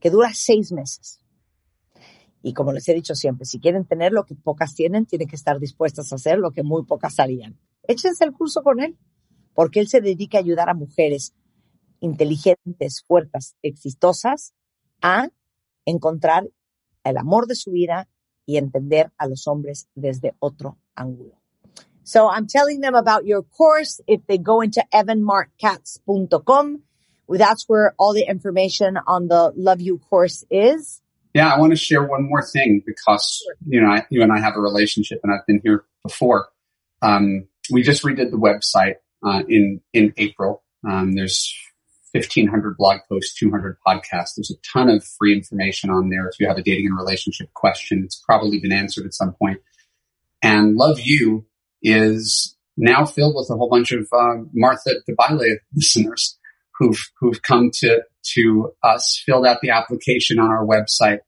que 0.00 0.10
dura 0.10 0.30
seis 0.32 0.72
meses. 0.72 1.20
Y 2.42 2.54
como 2.54 2.72
les 2.72 2.88
he 2.88 2.94
dicho 2.94 3.14
siempre, 3.14 3.44
si 3.44 3.60
quieren 3.60 3.84
tener 3.84 4.12
lo 4.12 4.24
que 4.24 4.34
pocas 4.34 4.74
tienen, 4.74 5.06
tienen 5.06 5.28
que 5.28 5.36
estar 5.36 5.58
dispuestas 5.58 6.12
a 6.12 6.16
hacer 6.16 6.38
lo 6.38 6.52
que 6.52 6.62
muy 6.62 6.84
pocas 6.84 7.18
harían. 7.18 7.58
Échense 7.82 8.24
el 8.24 8.32
curso 8.32 8.62
con 8.62 8.80
él, 8.80 8.96
porque 9.54 9.80
él 9.80 9.88
se 9.88 10.00
dedica 10.00 10.38
a 10.38 10.40
ayudar 10.40 10.70
a 10.70 10.74
mujeres 10.74 11.34
inteligentes, 12.00 13.02
fuertes, 13.06 13.56
exitosas 13.60 14.54
a 15.02 15.28
encontrar 15.84 16.48
el 17.04 17.16
amor 17.16 17.46
de 17.46 17.56
su 17.56 17.72
vida 17.72 18.08
y 18.46 18.56
entender 18.56 19.12
a 19.18 19.26
los 19.26 19.46
hombres 19.48 19.88
desde 19.94 20.34
otro 20.38 20.78
ángulo. 20.94 21.38
So 22.08 22.26
I'm 22.26 22.46
telling 22.46 22.80
them 22.80 22.94
about 22.94 23.26
your 23.26 23.42
course. 23.42 24.00
If 24.06 24.26
they 24.26 24.38
go 24.38 24.62
into 24.62 24.82
evanmarkcats.com, 24.94 26.82
that's 27.28 27.64
where 27.68 27.94
all 27.98 28.14
the 28.14 28.22
information 28.26 28.98
on 29.06 29.28
the 29.28 29.52
Love 29.54 29.82
You 29.82 29.98
course 29.98 30.42
is. 30.50 31.02
Yeah, 31.34 31.52
I 31.52 31.58
want 31.58 31.72
to 31.72 31.76
share 31.76 32.02
one 32.02 32.26
more 32.26 32.42
thing 32.42 32.82
because, 32.86 33.46
you 33.66 33.82
know, 33.82 33.88
I, 33.88 34.06
you 34.08 34.22
and 34.22 34.32
I 34.32 34.40
have 34.40 34.56
a 34.56 34.60
relationship 34.60 35.20
and 35.22 35.30
I've 35.34 35.46
been 35.46 35.60
here 35.62 35.84
before. 36.02 36.48
Um, 37.02 37.46
we 37.70 37.82
just 37.82 38.02
redid 38.02 38.30
the 38.30 38.38
website 38.38 38.94
uh, 39.22 39.42
in 39.46 39.82
in 39.92 40.14
April. 40.16 40.62
Um, 40.88 41.12
there's 41.12 41.54
1,500 42.12 42.78
blog 42.78 43.00
posts, 43.10 43.38
200 43.38 43.76
podcasts. 43.86 44.36
There's 44.36 44.50
a 44.50 44.56
ton 44.72 44.88
of 44.88 45.04
free 45.04 45.34
information 45.34 45.90
on 45.90 46.08
there. 46.08 46.26
If 46.26 46.40
you 46.40 46.48
have 46.48 46.56
a 46.56 46.62
dating 46.62 46.86
and 46.86 46.96
relationship 46.96 47.52
question, 47.52 48.00
it's 48.02 48.16
probably 48.16 48.60
been 48.60 48.72
answered 48.72 49.04
at 49.04 49.12
some 49.12 49.34
point. 49.34 49.60
And 50.42 50.76
Love 50.76 51.00
You 51.00 51.44
is 51.82 52.56
now 52.76 53.04
filled 53.04 53.34
with 53.36 53.50
a 53.50 53.56
whole 53.56 53.68
bunch 53.68 53.92
of 53.92 54.06
uh, 54.12 54.36
Martha 54.52 54.94
DeBaile 55.08 55.56
listeners 55.74 56.38
who've 56.78 57.10
who've 57.20 57.42
come 57.42 57.70
to 57.74 58.02
to 58.34 58.72
us, 58.82 59.22
filled 59.24 59.46
out 59.46 59.60
the 59.62 59.70
application 59.70 60.38
on 60.38 60.50
our 60.50 60.64
website. 60.64 61.20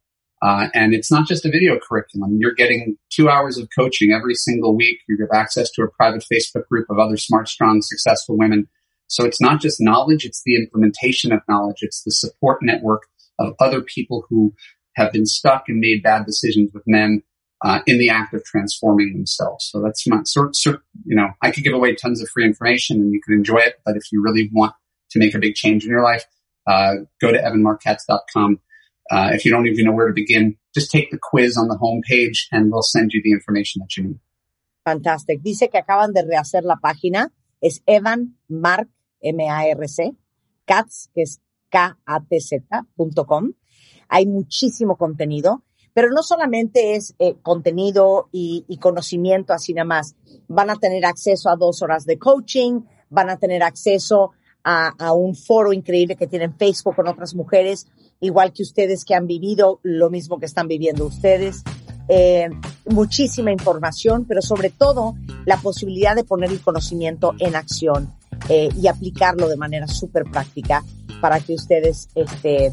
Uh, 0.43 0.69
and 0.73 0.95
it's 0.95 1.11
not 1.11 1.27
just 1.27 1.45
a 1.45 1.51
video 1.51 1.79
curriculum. 1.79 2.39
You're 2.39 2.55
getting 2.55 2.97
two 3.11 3.29
hours 3.29 3.59
of 3.59 3.69
coaching 3.77 4.13
every 4.13 4.35
single 4.35 4.75
week. 4.75 4.99
You 5.07 5.19
have 5.21 5.39
access 5.39 5.71
to 5.73 5.83
a 5.83 5.91
private 5.91 6.25
Facebook 6.33 6.67
group 6.69 6.87
of 6.89 6.99
other 6.99 7.19
smart, 7.19 7.49
strong, 7.49 7.83
successful 7.83 8.39
women. 8.39 8.69
So 9.07 9.25
it's 9.25 9.41
not 9.41 9.61
just 9.61 9.81
knowledge, 9.81 10.25
it's 10.25 10.43
the 10.45 10.57
implementation 10.57 11.33
of 11.33 11.41
knowledge. 11.49 11.79
It's 11.81 12.03
the 12.05 12.13
support 12.13 12.61
network 12.63 13.03
of 13.39 13.55
other 13.59 13.83
people 13.83 14.25
who 14.31 14.55
have 14.95 15.13
been 15.13 15.27
stuck 15.27 15.65
and 15.69 15.79
made 15.79 16.03
bad 16.03 16.25
decisions 16.27 16.71
with 16.73 16.85
men 16.87 17.23
uh, 17.63 17.81
in 17.87 17.99
the 17.99 18.09
act 18.09 18.35
of 18.35 18.45
transforming 18.45 19.13
themselves. 19.13 19.69
So 19.71 19.81
that's 19.83 20.07
not 20.07 20.27
sort, 20.27 20.57
you 21.05 21.17
know, 21.17 21.29
I 21.43 21.51
could 21.51 21.65
give 21.65 21.75
away 21.75 21.95
tons 21.95 22.23
of 22.23 22.29
free 22.29 22.45
information 22.45 22.99
and 22.99 23.13
you 23.13 23.21
can 23.21 23.35
enjoy 23.35 23.59
it. 23.59 23.77
But 23.85 23.97
if 23.97 24.05
you 24.13 24.23
really 24.23 24.49
want 24.53 24.73
to 25.11 25.19
make 25.19 25.35
a 25.35 25.39
big 25.39 25.55
change 25.55 25.85
in 25.85 25.91
your 25.91 26.03
life, 26.03 26.25
uh, 26.67 26.95
go 27.21 27.33
to 27.33 27.39
evanmarckatz.com. 27.39 28.61
Uh, 29.11 29.31
if 29.33 29.45
you 29.45 29.51
don't 29.51 29.67
even 29.67 29.85
know 29.85 29.93
where 29.93 30.07
to 30.07 30.15
begin, 30.15 30.57
just 30.75 30.91
take 30.91 31.11
the 31.11 31.19
quiz 31.21 31.57
on 31.57 31.69
the 31.69 31.77
homepage 31.77 32.47
and 32.53 32.71
we'll 32.71 32.83
send 32.83 33.13
you 33.13 33.21
the 33.23 33.33
information 33.33 33.81
that 33.81 33.97
you 33.97 34.05
need. 34.05 34.21
Fantastic. 34.85 35.43
Dice 35.43 35.69
que 35.69 35.79
acaban 35.79 36.13
de 36.13 36.23
rehacer 36.23 36.65
la 36.65 36.77
página. 36.77 37.33
Es 37.61 37.83
Evan 37.87 38.39
Mark, 38.49 38.89
M-A-R-C, 39.21 40.15
Katz, 40.65 41.11
que 41.15 41.23
es 41.23 41.41
K-A-T-Z.com. 41.71 43.53
Hay 44.09 44.27
muchísimo 44.27 44.97
contenido, 44.97 45.63
pero 46.01 46.15
no 46.15 46.23
solamente 46.23 46.95
es 46.95 47.15
eh, 47.19 47.35
contenido 47.43 48.31
y, 48.33 48.65
conocimiento 48.81 49.53
así 49.53 49.75
nada 49.75 49.85
más. 49.85 50.15
Van 50.49 50.71
a 50.71 50.77
tener 50.77 51.05
acceso 51.05 51.51
a 51.51 51.57
dos 51.57 51.83
horas 51.83 52.07
de 52.07 52.19
coaching, 52.19 52.81
van 53.11 53.29
a 53.29 53.37
tener 53.37 53.63
acceso 53.63 54.31
a, 54.65 54.95
a, 54.99 55.13
un 55.13 55.35
foro 55.35 55.75
increíble 55.75 56.17
que 56.17 56.27
tienen 56.27 56.57
Facebook 56.57 56.97
con 56.97 57.07
otras 57.07 57.35
mujeres, 57.35 57.87
igual 58.19 58.55
que 58.55 58.63
ustedes 58.63 59.05
que 59.05 59.15
han 59.15 59.27
vivido 59.27 59.79
lo 59.83 60.09
mismo 60.09 60.39
que 60.39 60.47
están 60.47 60.69
viviendo 60.69 61.05
ustedes. 61.05 61.65
Eh, 62.09 62.49
muchísima 62.87 63.53
información, 63.53 64.25
pero 64.25 64.41
sobre 64.41 64.71
todo 64.71 65.17
la 65.45 65.59
posibilidad 65.59 66.17
de 66.17 66.25
poner 66.25 66.51
el 66.51 66.63
conocimiento 66.63 67.35
en 67.41 67.57
acción 67.57 68.11
eh, 68.49 68.71
y 68.75 68.87
aplicarlo 68.87 69.49
de 69.49 69.59
manera 69.59 69.87
súper 69.87 70.25
práctica 70.25 70.83
para 71.21 71.41
que 71.41 71.53
ustedes 71.53 72.09
este, 72.15 72.73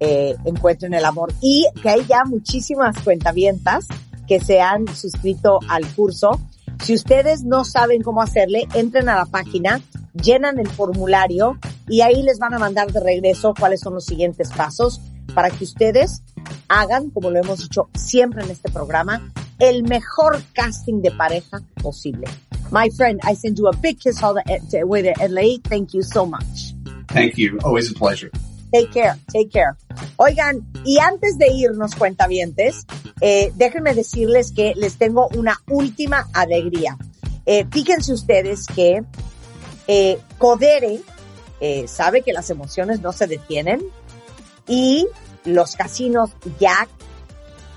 eh, 0.00 0.36
encuentren 0.44 0.94
el 0.94 1.04
amor. 1.04 1.32
Y 1.40 1.66
que 1.82 1.88
hay 1.88 2.04
ya 2.06 2.24
muchísimas 2.24 2.98
cuentavientas 3.00 3.86
que 4.26 4.40
se 4.40 4.60
han 4.60 4.86
suscrito 4.94 5.58
al 5.68 5.86
curso. 5.94 6.40
Si 6.82 6.94
ustedes 6.94 7.42
no 7.44 7.64
saben 7.64 8.02
cómo 8.02 8.22
hacerle, 8.22 8.68
entren 8.74 9.08
a 9.08 9.16
la 9.16 9.26
página 9.26 9.80
llenan 10.22 10.58
el 10.58 10.68
formulario 10.68 11.58
y 11.88 12.00
ahí 12.00 12.22
les 12.22 12.38
van 12.38 12.54
a 12.54 12.58
mandar 12.58 12.92
de 12.92 13.00
regreso 13.00 13.54
cuáles 13.58 13.80
son 13.80 13.94
los 13.94 14.04
siguientes 14.04 14.50
pasos 14.50 15.00
para 15.34 15.50
que 15.50 15.64
ustedes 15.64 16.22
hagan, 16.68 17.10
como 17.10 17.30
lo 17.30 17.38
hemos 17.38 17.60
dicho 17.60 17.88
siempre 17.94 18.42
en 18.42 18.50
este 18.50 18.70
programa, 18.70 19.30
el 19.58 19.82
mejor 19.82 20.40
casting 20.52 21.02
de 21.02 21.10
pareja 21.10 21.60
posible. 21.82 22.26
My 22.70 22.90
friend, 22.90 23.20
I 23.24 23.34
send 23.34 23.58
you 23.58 23.68
a 23.68 23.76
big 23.76 23.98
kiss 23.98 24.22
all 24.22 24.34
the 24.34 24.84
way 24.84 25.02
to 25.02 25.14
LA. 25.26 25.58
Thank 25.62 25.94
you 25.94 26.02
so 26.02 26.26
much. 26.26 26.74
Thank 27.08 27.38
you. 27.38 27.58
Always 27.64 27.90
a 27.90 27.94
pleasure. 27.94 28.30
Take 28.72 28.90
care, 28.90 29.16
take 29.32 29.48
care. 29.50 29.72
Oigan, 30.16 30.66
y 30.84 30.98
antes 30.98 31.38
de 31.38 31.48
irnos, 31.52 31.94
cuentavientes, 31.94 32.86
eh, 33.20 33.52
déjenme 33.56 33.94
decirles 33.94 34.52
que 34.52 34.74
les 34.76 34.98
tengo 34.98 35.28
una 35.36 35.60
última 35.68 36.28
alegría. 36.32 36.98
Eh, 37.46 37.66
fíjense 37.70 38.12
ustedes 38.12 38.66
que 38.66 39.02
eh, 39.86 40.18
Codere 40.36 41.00
eh, 41.60 41.88
sabe 41.88 42.20
que 42.22 42.34
las 42.34 42.50
emociones 42.50 43.00
no 43.00 43.12
se 43.12 43.26
detienen 43.26 43.82
y 44.66 45.08
los 45.44 45.74
casinos 45.74 46.30
Jack, 46.60 46.88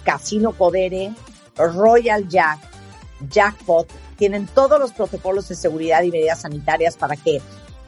Casino 0.04 0.52
Codere, 0.52 1.14
Royal 1.56 2.28
Jack, 2.28 2.60
Jackpot, 3.30 3.88
tienen 4.18 4.46
todos 4.48 4.80
los 4.80 4.92
protocolos 4.92 5.48
de 5.48 5.56
seguridad 5.56 6.04
y 6.04 6.12
medidas 6.12 6.42
sanitarias 6.42 6.98
para 6.98 7.16
que 7.16 7.42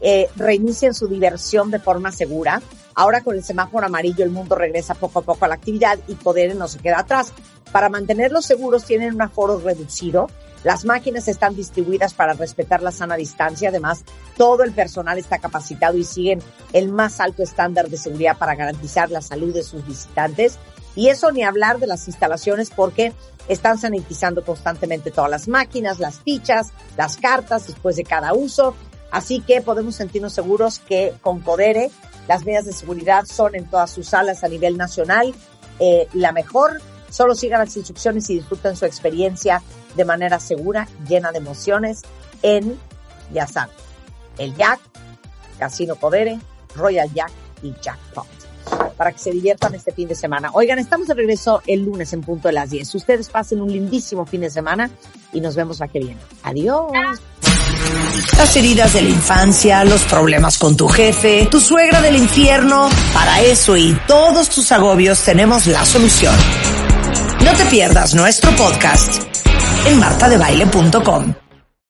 eh, 0.03 0.29
reinicien 0.35 0.93
su 0.93 1.07
diversión 1.07 1.71
de 1.71 1.79
forma 1.79 2.11
segura. 2.11 2.61
Ahora 2.93 3.21
con 3.21 3.35
el 3.35 3.43
semáforo 3.43 3.87
amarillo 3.87 4.23
el 4.23 4.29
mundo 4.29 4.53
regresa 4.53 4.93
poco 4.93 5.19
a 5.19 5.23
poco 5.23 5.45
a 5.45 5.47
la 5.47 5.55
actividad 5.55 5.97
y 6.07 6.13
Codere 6.13 6.53
no 6.53 6.67
se 6.67 6.77
queda 6.77 6.99
atrás. 6.99 7.33
Para 7.71 7.89
mantenerlos 7.89 8.45
seguros 8.45 8.85
tienen 8.85 9.15
un 9.15 9.21
aforo 9.23 9.57
reducido 9.59 10.27
las 10.63 10.85
máquinas 10.85 11.27
están 11.27 11.55
distribuidas 11.55 12.13
para 12.13 12.33
respetar 12.33 12.81
la 12.81 12.91
sana 12.91 13.15
distancia. 13.15 13.69
Además, 13.69 14.03
todo 14.37 14.63
el 14.63 14.71
personal 14.71 15.17
está 15.17 15.39
capacitado 15.39 15.97
y 15.97 16.05
siguen 16.05 16.41
el 16.71 16.89
más 16.89 17.19
alto 17.19 17.43
estándar 17.43 17.89
de 17.89 17.97
seguridad 17.97 18.37
para 18.37 18.55
garantizar 18.55 19.11
la 19.11 19.21
salud 19.21 19.53
de 19.53 19.63
sus 19.63 19.85
visitantes. 19.85 20.57
Y 20.95 21.09
eso 21.09 21.31
ni 21.31 21.43
hablar 21.43 21.79
de 21.79 21.87
las 21.87 22.07
instalaciones 22.07 22.69
porque 22.69 23.13
están 23.49 23.77
sanitizando 23.77 24.45
constantemente 24.45 25.11
todas 25.11 25.29
las 25.29 25.47
máquinas, 25.49 25.99
las 25.99 26.19
fichas, 26.19 26.71
las 26.95 27.17
cartas 27.17 27.67
después 27.67 27.97
de 27.97 28.03
cada 28.03 28.33
uso. 28.33 28.73
Así 29.13 29.41
que 29.41 29.61
podemos 29.61 29.95
sentirnos 29.95 30.33
seguros 30.33 30.79
que 30.79 31.13
con 31.21 31.39
Codere 31.39 31.91
las 32.27 32.43
medidas 32.45 32.65
de 32.65 32.73
seguridad 32.73 33.25
son 33.25 33.53
en 33.53 33.65
todas 33.65 33.91
sus 33.91 34.07
salas 34.07 34.43
a 34.43 34.47
nivel 34.47 34.75
nacional 34.75 35.35
eh, 35.79 36.07
la 36.13 36.31
mejor. 36.31 36.81
Solo 37.11 37.35
sigan 37.35 37.59
las 37.59 37.77
instrucciones 37.77 38.27
y 38.31 38.35
disfruten 38.35 38.75
su 38.75 38.85
experiencia 38.85 39.61
de 39.95 40.03
manera 40.03 40.39
segura, 40.39 40.87
llena 41.07 41.31
de 41.31 41.37
emociones 41.37 42.01
en, 42.41 42.75
ya 43.31 43.45
saben, 43.45 43.75
el 44.39 44.55
Jack, 44.55 44.79
Casino 45.59 45.95
Podere, 45.95 46.39
Royal 46.75 47.13
Jack 47.13 47.31
y 47.61 47.71
Jackpot. 47.83 48.25
Para 48.97 49.11
que 49.11 49.19
se 49.19 49.29
diviertan 49.29 49.75
este 49.75 49.91
fin 49.91 50.07
de 50.07 50.15
semana. 50.15 50.49
Oigan, 50.53 50.79
estamos 50.79 51.07
de 51.07 51.13
regreso 51.13 51.61
el 51.67 51.83
lunes 51.83 52.13
en 52.13 52.21
punto 52.21 52.47
de 52.47 52.55
las 52.55 52.71
10. 52.71 52.95
Ustedes 52.95 53.29
pasen 53.29 53.61
un 53.61 53.71
lindísimo 53.71 54.25
fin 54.25 54.41
de 54.41 54.49
semana 54.49 54.89
y 55.31 55.39
nos 55.39 55.55
vemos 55.55 55.79
la 55.79 55.87
que 55.87 55.99
viene. 55.99 56.19
Adiós. 56.41 56.91
Las 58.37 58.55
heridas 58.55 58.93
de 58.93 59.01
la 59.01 59.09
infancia, 59.09 59.85
los 59.85 60.01
problemas 60.03 60.57
con 60.57 60.75
tu 60.75 60.87
jefe, 60.87 61.47
tu 61.49 61.59
suegra 61.59 62.01
del 62.01 62.15
infierno, 62.15 62.89
para 63.13 63.41
eso 63.41 63.77
y 63.77 63.97
todos 64.07 64.49
tus 64.49 64.71
agobios 64.71 65.21
tenemos 65.21 65.67
la 65.67 65.85
solución. 65.85 66.35
No 67.43 67.53
te 67.53 67.65
pierdas 67.65 68.15
nuestro 68.15 68.51
podcast 68.55 69.21
en 69.85 69.99
martadebaile.com. 69.99 71.42